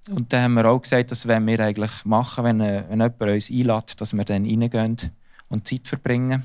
Und 0.09 0.33
dann 0.33 0.43
haben 0.43 0.53
wir 0.55 0.65
auch 0.65 0.81
gesagt, 0.81 1.11
das 1.11 1.27
wollen 1.27 1.45
wir 1.45 1.59
eigentlich 1.59 2.05
machen, 2.05 2.43
wenn, 2.43 2.59
äh, 2.59 2.83
wenn 2.89 3.01
jemand 3.01 3.21
uns 3.21 3.51
einlädt, 3.51 4.01
dass 4.01 4.13
wir 4.13 4.25
dann 4.25 4.45
reingehen 4.45 5.11
und 5.49 5.67
Zeit 5.67 5.87
verbringen. 5.87 6.43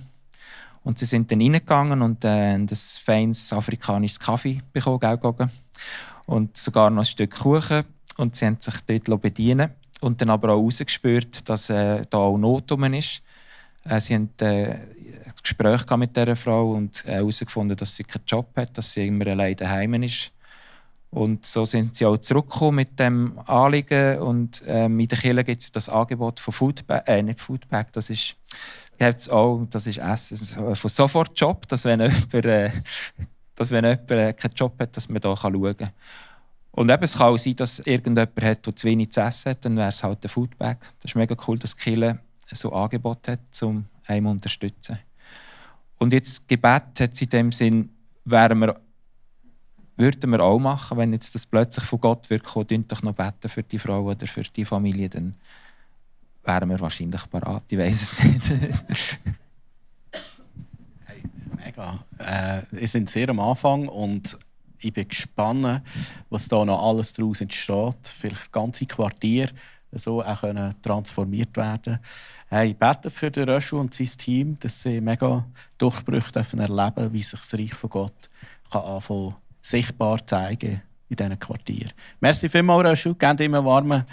Und 0.84 0.98
sie 0.98 1.06
sind 1.06 1.30
dann 1.32 1.40
reingegangen 1.40 2.02
und 2.02 2.24
äh, 2.24 2.54
ein 2.54 2.68
feines 2.68 3.52
afrikanisches 3.52 4.20
Kaffee 4.20 4.62
bekommen, 4.72 5.00
gell, 5.00 5.48
Und 6.26 6.56
sogar 6.56 6.90
noch 6.90 7.02
ein 7.02 7.04
Stück 7.04 7.30
Kuchen. 7.38 7.84
Und 8.16 8.36
sie 8.36 8.46
haben 8.46 8.58
sich 8.60 8.74
dort 8.86 9.22
bedienen 9.22 9.70
Und 10.00 10.20
dann 10.20 10.30
aber 10.30 10.50
auch 10.50 10.60
herausgespürt, 10.60 11.48
dass 11.48 11.70
äh, 11.70 12.02
da 12.08 12.18
auch 12.18 12.38
Not 12.38 12.70
rum 12.72 12.84
ist. 12.94 13.22
Äh, 13.84 14.00
sie 14.00 14.14
haben 14.14 14.30
äh, 14.40 14.72
ein 14.72 15.32
Gespräch 15.42 15.84
mit 15.96 16.16
dieser 16.16 16.36
Frau 16.36 16.72
und 16.72 17.04
herausgefunden, 17.04 17.76
äh, 17.76 17.78
dass 17.78 17.96
sie 17.96 18.04
keinen 18.04 18.24
Job 18.26 18.48
hat, 18.56 18.76
dass 18.76 18.92
sie 18.92 19.06
immer 19.06 19.26
allein 19.26 19.56
daheim 19.56 19.94
ist 20.02 20.32
und 21.16 21.46
so 21.46 21.64
sind 21.64 21.96
sie 21.96 22.04
auch 22.04 22.18
zurückgekommen 22.18 22.76
mit 22.76 22.98
dem 23.00 23.38
Anliegen. 23.46 24.18
Und 24.18 24.62
ähm, 24.66 25.00
in 25.00 25.08
der 25.08 25.18
Kirche 25.18 25.44
gibt 25.44 25.62
es 25.62 25.72
das 25.72 25.88
Angebot 25.88 26.40
von 26.40 26.52
Foodbag, 26.52 27.08
äh, 27.08 27.22
nicht 27.22 27.40
Foodbag, 27.40 27.92
das 27.92 28.10
ist, 28.10 28.36
gibt's 28.98 29.28
auch, 29.30 29.66
das 29.70 29.86
ist 29.86 29.96
Essen 29.96 30.76
von 30.76 30.90
Sofortjob, 30.90 31.66
dass 31.68 31.86
wenn 31.86 32.00
jemand, 32.00 32.34
äh, 32.34 32.70
dass 33.56 33.70
wenn 33.70 33.84
jemand 33.84 34.10
äh, 34.10 34.32
keinen 34.32 34.54
Job 34.54 34.78
hat, 34.78 34.96
dass 34.96 35.08
man 35.08 35.20
da 35.20 35.36
schauen 35.36 35.76
kann. 35.76 35.90
Und 36.72 36.90
eben, 36.90 37.02
es 37.02 37.16
kann 37.16 37.28
auch 37.28 37.38
sein, 37.38 37.56
dass 37.56 37.78
irgendjemand 37.80 38.42
hat, 38.42 38.66
der 38.66 38.76
zu 38.76 38.86
wenig 38.86 39.10
zu 39.10 39.20
essen 39.20 39.50
hat, 39.50 39.64
dann 39.64 39.76
wäre 39.76 39.88
es 39.88 40.04
halt 40.04 40.22
ein 40.22 40.28
Foodbag. 40.28 40.78
Das 41.00 41.10
ist 41.10 41.16
mega 41.16 41.34
cool, 41.48 41.58
dass 41.58 41.76
Kirche 41.76 42.18
so 42.52 42.72
Angebot 42.72 43.26
hat, 43.28 43.40
um 43.62 43.86
einen 44.06 44.26
zu 44.26 44.30
unterstützen. 44.30 44.98
Und 45.98 46.12
jetzt 46.12 46.46
Gebet 46.46 47.00
hat 47.00 47.20
in 47.20 47.28
dem 47.30 47.52
Sinn, 47.52 47.90
wären 48.24 48.58
wir 48.58 48.78
würden 49.96 50.30
wir 50.30 50.40
auch 50.40 50.58
machen, 50.58 50.98
wenn 50.98 51.12
jetzt 51.12 51.34
das 51.34 51.46
plötzlich 51.46 51.84
von 51.86 52.00
Gott 52.00 52.28
wird 52.28 52.44
kommen, 52.44 52.86
doch 52.86 53.02
noch 53.02 53.14
beten 53.14 53.48
für 53.48 53.62
die 53.62 53.78
Frau 53.78 54.04
oder 54.04 54.26
für 54.26 54.42
die 54.42 54.66
Familie, 54.66 55.08
dann 55.08 55.34
wären 56.44 56.68
wir 56.68 56.78
wahrscheinlich 56.80 57.28
parat. 57.30 57.64
Ich 57.70 57.78
weiß 57.78 58.02
es 58.02 58.24
nicht. 58.24 59.20
mega. 61.76 61.98
Äh, 62.18 62.62
wir 62.70 62.88
sind 62.88 63.10
sehr 63.10 63.28
am 63.28 63.40
Anfang 63.40 63.88
und 63.88 64.38
ich 64.78 64.92
bin 64.92 65.08
gespannt, 65.08 65.82
was 66.28 66.48
da 66.48 66.64
noch 66.64 66.82
alles 66.82 67.12
daraus 67.12 67.40
entsteht. 67.40 67.96
Vielleicht 68.02 68.52
ganze 68.52 68.86
Quartier 68.86 69.50
so 69.92 70.22
auch 70.22 70.40
können 70.40 70.74
transformiert 70.82 71.56
werden. 71.56 71.98
Hey, 72.48 72.70
ich 72.70 72.76
bete 72.76 73.10
für 73.10 73.30
den 73.30 73.48
Röschel 73.48 73.78
und 73.78 73.94
sein 73.94 74.06
Team, 74.06 74.58
dass 74.60 74.82
sie 74.82 75.00
mega 75.00 75.46
Durchbrüche 75.78 76.32
erleben 76.34 76.66
dürfen, 76.68 77.12
wie 77.12 77.22
sich 77.22 77.40
das 77.40 77.54
Reich 77.54 77.74
von 77.74 77.90
Gott 77.90 78.30
kann 78.70 78.82
anfangen 78.82 79.36
sichtbar 79.62 80.24
zeigen 80.26 80.82
in 81.08 81.16
diesen 81.16 81.38
Quartieren. 81.38 81.92
Merci 82.20 82.48
vielmals, 82.48 82.88
Röschel. 82.88 83.14
Gebt 83.14 83.40
ihm 83.40 83.54
einen 83.54 83.64
warmen 83.64 84.04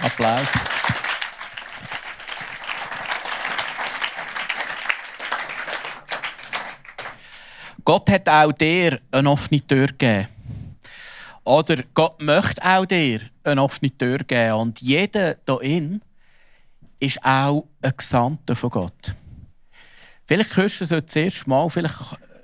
Applaus. 0.00 0.48
Gott 7.84 8.08
hat 8.10 8.28
auch 8.28 8.52
dir 8.52 9.00
eine 9.10 9.30
offene 9.30 9.66
Tür 9.66 9.88
gegeben. 9.88 10.28
Oder 11.44 11.82
Gott 11.92 12.20
möchte 12.22 12.64
auch 12.64 12.86
dir 12.86 13.20
eine 13.44 13.62
offene 13.62 13.96
Tür 13.96 14.18
geben. 14.18 14.54
Und 14.54 14.80
jeder 14.80 15.36
hier 15.60 16.00
ist 17.00 17.22
auch 17.22 17.66
ein 17.82 17.92
Gesandter 17.96 18.56
von 18.56 18.70
Gott. 18.70 19.14
Vielleicht 20.26 20.56
hörst 20.56 20.80
du 20.80 20.84
es 20.84 20.90
das 20.90 21.16
erste 21.16 21.48
Mal, 21.50 21.68
vielleicht 21.68 21.94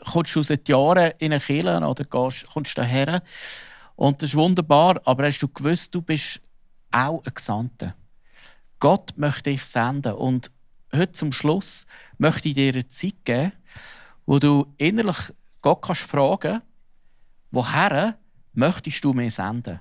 kommst 0.04 0.36
du 0.36 0.42
seit 0.42 0.68
Jahren 0.68 1.12
in 1.18 1.32
eine 1.32 1.40
Kirche 1.40 1.78
oder 1.78 2.04
gehst, 2.04 2.46
kommst 2.52 2.76
daher 2.76 3.22
und 4.00 4.22
das 4.22 4.30
ist 4.30 4.36
wunderbar, 4.36 4.98
aber 5.04 5.26
hast 5.26 5.40
du 5.40 5.48
gewusst, 5.48 5.94
du 5.94 6.00
bist 6.00 6.40
auch 6.90 7.22
ein 7.22 7.34
Gesandter. 7.34 7.94
Gott 8.78 9.12
möchte 9.16 9.50
dich 9.50 9.62
senden. 9.66 10.14
Und 10.14 10.50
heute 10.90 11.12
zum 11.12 11.32
Schluss 11.32 11.86
möchte 12.16 12.48
ich 12.48 12.54
dir 12.54 12.72
eine 12.72 12.88
Zeit 12.88 13.26
geben, 13.26 13.52
wo 14.30 14.38
du 14.38 14.72
innerlich 14.78 15.34
Gott 15.60 15.82
kannst 15.82 16.02
fragen, 16.02 16.62
woher 17.50 18.16
möchtest 18.52 19.02
du 19.02 19.12
mir 19.12 19.28
senden? 19.28 19.80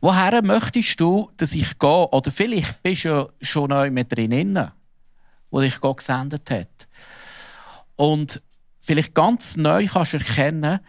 Woher 0.00 0.42
möchtest 0.42 0.98
du, 0.98 1.30
dass 1.36 1.54
ich 1.54 1.78
gehe? 1.78 2.08
Oder 2.08 2.32
vielleicht 2.32 2.82
bist 2.82 3.04
du 3.04 3.08
ja 3.10 3.28
schon 3.40 3.68
neu 3.68 3.92
mit 3.92 4.10
drin, 4.10 4.72
wo 5.52 5.60
dich 5.60 5.80
Gott 5.80 5.98
gesendet 5.98 6.50
hat. 6.50 6.88
Und 7.94 8.42
vielleicht 8.80 9.14
ganz 9.14 9.56
neu 9.56 9.86
kannst 9.86 10.14
du 10.14 10.16
erkennen, 10.16 10.80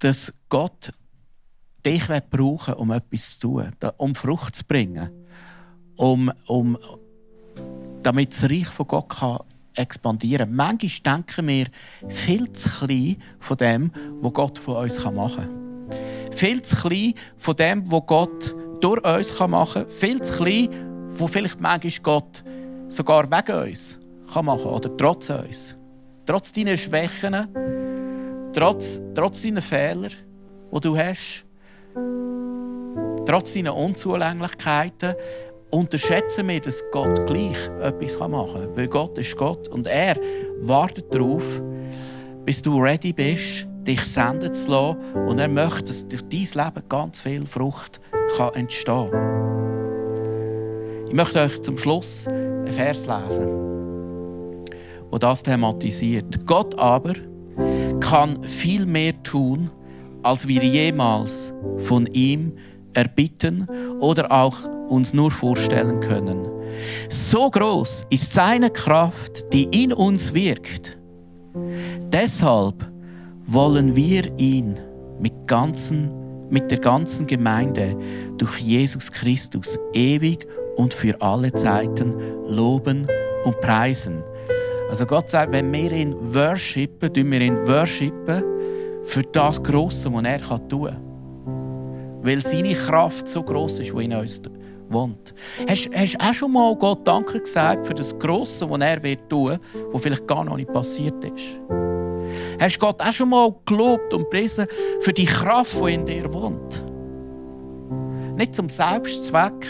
dass 0.00 0.34
Gott 0.50 0.92
dich 1.86 2.06
brauchen 2.28 2.74
um 2.74 2.90
etwas 2.90 3.38
zu 3.38 3.48
tun, 3.48 3.72
um 3.96 4.14
Frucht 4.14 4.56
zu 4.56 4.64
bringen, 4.66 5.10
um, 5.96 6.30
um, 6.46 6.76
damit 8.02 8.34
das 8.34 8.50
Reich 8.50 8.68
von 8.68 8.86
Gott 8.86 9.08
kann 9.08 9.38
expandieren. 9.74 10.54
Manchmal 10.54 11.16
denken 11.16 11.48
wir 11.48 11.66
viel 12.08 12.52
zu 12.52 12.68
klein 12.68 13.16
von 13.40 13.56
dem, 13.56 13.90
was 14.20 14.32
Gott 14.32 14.58
von 14.58 14.76
uns 14.76 15.02
machen 15.04 15.44
kann. 15.44 16.32
Viel 16.32 16.62
zu 16.62 16.76
klein 16.76 17.14
von 17.36 17.56
dem, 17.56 17.90
was 17.90 18.06
Gott 18.06 18.54
durch 18.80 19.04
uns 19.04 19.38
machen 19.38 19.82
kann. 19.82 19.90
Viel 19.90 20.20
zu 20.20 20.36
klein, 20.36 20.68
wo 21.10 21.26
vielleicht 21.26 21.60
manchmal 21.60 21.92
Gott 22.02 22.44
sogar 22.88 23.30
wegen 23.30 23.68
uns 23.70 23.98
kann 24.32 24.44
machen 24.46 24.66
oder 24.66 24.96
trotz 24.96 25.30
uns. 25.30 25.76
Trotz 26.26 26.52
deiner 26.52 26.76
Schwächen, 26.76 27.48
trotz, 28.52 29.00
trotz 29.14 29.42
deiner 29.42 29.62
Fehler, 29.62 30.08
die 30.08 30.80
du 30.80 30.96
hast, 30.96 31.44
trotz 33.26 33.54
deiner 33.54 33.76
Unzulänglichkeiten, 33.76 35.14
unterschätzen 35.74 36.48
wir, 36.48 36.60
dass 36.60 36.82
Gott 36.92 37.26
gleich 37.26 37.56
etwas 37.80 38.16
machen 38.18 38.62
kann. 38.62 38.76
Weil 38.76 38.88
Gott 38.88 39.18
ist 39.18 39.36
Gott 39.36 39.68
und 39.68 39.86
er 39.86 40.16
wartet 40.60 41.12
darauf, 41.12 41.62
bis 42.44 42.62
du 42.62 42.80
ready 42.80 43.12
bist, 43.12 43.66
dich 43.82 44.00
senden 44.04 44.54
zu 44.54 44.70
lassen. 44.70 44.98
Und 45.26 45.40
er 45.40 45.48
möchte, 45.48 45.84
dass 45.84 46.06
durch 46.06 46.22
dein 46.22 46.64
Leben 46.64 46.88
ganz 46.88 47.20
viel 47.20 47.44
Frucht 47.44 48.00
kann 48.36 48.54
entstehen 48.54 49.10
kann. 49.10 49.34
Ich 51.08 51.14
möchte 51.14 51.40
euch 51.40 51.60
zum 51.62 51.76
Schluss 51.76 52.28
einen 52.28 52.66
Vers 52.68 53.06
lesen, 53.06 53.48
der 55.10 55.18
das 55.18 55.42
thematisiert. 55.42 56.46
Gott 56.46 56.78
aber 56.78 57.14
kann 58.00 58.42
viel 58.44 58.86
mehr 58.86 59.12
tun, 59.24 59.70
als 60.22 60.46
wir 60.46 60.62
jemals 60.62 61.52
von 61.78 62.06
ihm 62.06 62.52
erbitten 62.94 63.68
oder 64.00 64.30
auch 64.30 64.56
uns 64.88 65.12
nur 65.14 65.30
vorstellen 65.30 66.00
können. 66.00 66.46
So 67.08 67.50
groß 67.50 68.06
ist 68.10 68.32
seine 68.32 68.70
Kraft, 68.70 69.52
die 69.52 69.64
in 69.64 69.92
uns 69.92 70.34
wirkt. 70.34 70.98
Deshalb 72.12 72.86
wollen 73.46 73.94
wir 73.94 74.24
ihn 74.38 74.78
mit, 75.20 75.32
ganzen, 75.46 76.10
mit 76.50 76.70
der 76.70 76.78
ganzen 76.78 77.26
Gemeinde 77.26 77.96
durch 78.38 78.58
Jesus 78.58 79.10
Christus 79.10 79.78
ewig 79.92 80.46
und 80.76 80.92
für 80.92 81.20
alle 81.20 81.52
Zeiten 81.52 82.14
loben 82.48 83.06
und 83.44 83.60
preisen. 83.60 84.22
Also 84.90 85.06
Gott 85.06 85.30
sagt, 85.30 85.52
wenn 85.52 85.72
wir 85.72 85.92
ihn 85.92 86.14
worshipen, 86.20 87.12
tun 87.12 87.30
wir 87.30 87.40
ihn 87.40 87.56
worshipen 87.66 88.42
für 89.02 89.22
das 89.22 89.62
Grosse, 89.62 90.12
was 90.12 90.24
er 90.24 90.68
tun 90.68 90.86
kann 90.86 91.03
weil 92.24 92.42
seine 92.42 92.74
Kraft 92.74 93.28
so 93.28 93.42
groß 93.42 93.80
ist, 93.80 93.92
die 93.92 94.04
in 94.04 94.14
uns 94.14 94.40
wohnt. 94.88 95.34
Hast 95.68 95.86
du 95.86 96.18
auch 96.18 96.34
schon 96.34 96.52
mal 96.52 96.74
Gott 96.76 97.06
Danke 97.06 97.40
gesagt 97.40 97.86
für 97.86 97.94
das 97.94 98.18
Grosse, 98.18 98.68
was 98.68 98.80
er 98.80 99.02
wird 99.02 99.28
tun, 99.28 99.58
was 99.92 100.02
vielleicht 100.02 100.26
gar 100.26 100.44
noch 100.44 100.56
nicht 100.56 100.72
passiert 100.72 101.22
ist? 101.24 101.60
Hast 102.58 102.76
du 102.76 102.80
Gott 102.80 103.00
auch 103.00 103.12
schon 103.12 103.28
mal 103.28 103.54
gelobt 103.66 104.12
und 104.14 104.24
gepriesen 104.24 104.66
für 105.00 105.12
die 105.12 105.26
Kraft, 105.26 105.76
die 105.80 105.94
in 105.94 106.06
dir 106.06 106.32
wohnt? 106.32 106.84
Nicht 108.36 108.54
zum 108.54 108.68
Selbstzweck, 108.68 109.66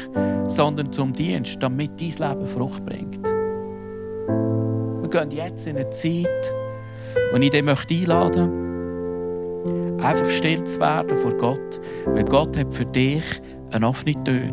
sondern 0.48 0.90
zum 0.92 1.12
Dienst, 1.12 1.58
damit 1.60 1.90
dein 2.00 2.30
Leben 2.30 2.46
Frucht 2.46 2.84
bringt. 2.86 3.22
Wir 5.02 5.10
gehen 5.10 5.30
jetzt 5.32 5.66
in 5.66 5.76
eine 5.76 5.90
Zeit, 5.90 6.54
wo 7.32 7.38
ich 7.38 7.50
dich 7.50 7.60
einladen 7.60 8.46
möchte, 8.46 8.63
einfach 10.04 10.30
still 10.30 10.62
zu 10.64 10.80
werden 10.80 11.16
vor 11.16 11.34
Gott. 11.36 11.80
Weil 12.06 12.24
Gott 12.24 12.56
hat 12.56 12.72
für 12.72 12.84
dich 12.84 13.24
eine 13.72 13.88
offene 13.88 14.22
Tür. 14.24 14.50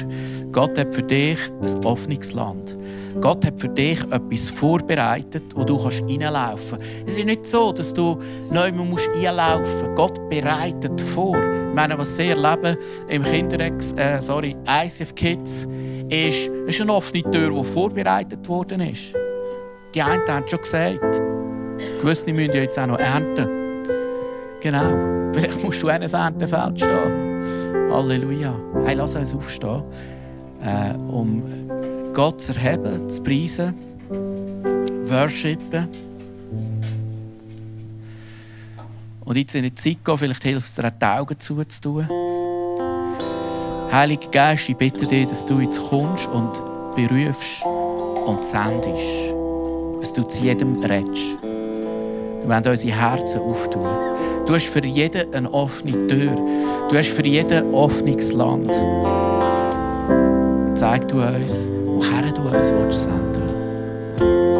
Gott 0.51 0.77
hat 0.77 0.93
für 0.93 1.03
dich 1.03 1.37
ein 1.61 1.85
offenes 1.85 2.33
Land. 2.33 2.77
Gott 3.19 3.45
hat 3.45 3.59
für 3.59 3.69
dich 3.69 4.01
etwas 4.11 4.49
vorbereitet, 4.49 5.43
wo 5.55 5.63
du 5.63 5.75
reinlaufen 5.75 6.79
kannst. 6.79 7.07
Es 7.07 7.17
ist 7.17 7.25
nicht 7.25 7.45
so, 7.45 7.71
dass 7.71 7.93
du 7.93 8.17
neu 8.49 8.71
musst 8.71 9.09
einlaufen 9.09 9.81
musst. 9.81 9.95
Gott 9.95 10.29
bereitet 10.29 10.99
vor. 11.01 11.37
Ich 11.37 11.75
meine, 11.75 11.97
was 11.97 12.15
sie 12.15 12.29
erleben 12.29 12.77
im 13.09 13.23
Kinderex, 13.23 13.93
äh, 13.93 14.21
sorry, 14.21 14.55
ICF 14.67 15.13
Kids, 15.15 15.67
ist, 16.09 16.47
ist 16.67 16.81
eine 16.81 16.93
offene 16.93 17.23
Tür, 17.31 17.49
die 17.51 17.63
vorbereitet 17.63 18.47
worden 18.47 18.81
ist. 18.81 19.13
Die 19.93 20.01
einen 20.01 20.25
haben 20.27 20.47
schon 20.47 20.59
gesagt, 20.59 21.21
gewisse 22.01 22.31
müssen 22.33 22.53
ja 22.53 22.61
jetzt 22.61 22.79
auch 22.79 22.87
noch 22.87 22.99
ernten. 22.99 23.47
Genau. 24.61 25.20
Vielleicht 25.33 25.63
musst 25.63 25.81
du 25.81 25.89
an 25.89 26.01
einem 26.01 26.13
Erntenfeld 26.13 26.79
stehen. 26.79 27.91
Halleluja. 27.91 28.53
Hey, 28.85 28.95
lass 28.95 29.15
uns 29.15 29.33
aufstehen, 29.33 29.83
äh, 30.63 30.93
um 31.11 31.43
Gott 32.13 32.41
zu 32.41 32.53
erheben, 32.53 33.09
zu 33.09 33.21
preisen, 33.21 33.73
worshipen. 35.03 35.87
Und 39.23 39.37
jetzt 39.37 39.55
in 39.55 39.63
die 39.63 39.75
Zeit 39.75 40.03
gehen, 40.03 40.17
vielleicht 40.17 40.43
hilft 40.43 40.67
es 40.67 40.75
dir, 40.75 40.91
die 40.91 41.05
Augen 41.05 41.39
zuzutun. 41.39 42.07
Heiliger 43.91 44.29
Geist, 44.31 44.69
ich 44.69 44.77
bitte 44.77 45.05
dich, 45.05 45.27
dass 45.27 45.45
du 45.45 45.59
jetzt 45.59 45.81
kommst 45.89 46.27
und 46.27 46.61
berufst 46.95 47.63
und 48.25 48.43
sendest. 48.43 49.33
Dass 50.01 50.13
du 50.13 50.23
zu 50.23 50.41
jedem 50.41 50.81
redest. 50.83 51.37
Wir 52.41 52.49
wollen 52.49 52.67
unsere 52.67 52.95
Herzen 52.95 53.39
auftun. 53.39 53.85
Du 54.45 54.55
hast 54.55 54.65
für 54.65 54.83
jeden 54.83 55.33
eine 55.33 55.53
offene 55.53 56.07
Tür. 56.07 56.35
Du 56.89 56.97
hast 56.97 57.09
für 57.09 57.25
jeden 57.25 57.51
ein 57.53 57.73
offenes 57.73 58.33
Land. 58.33 58.69
Zeig 60.75 61.07
du 61.07 61.21
uns, 61.21 61.69
woher 61.85 62.31
du 62.31 62.41
uns 62.41 62.67
senden 62.67 63.43
willst. 64.17 64.50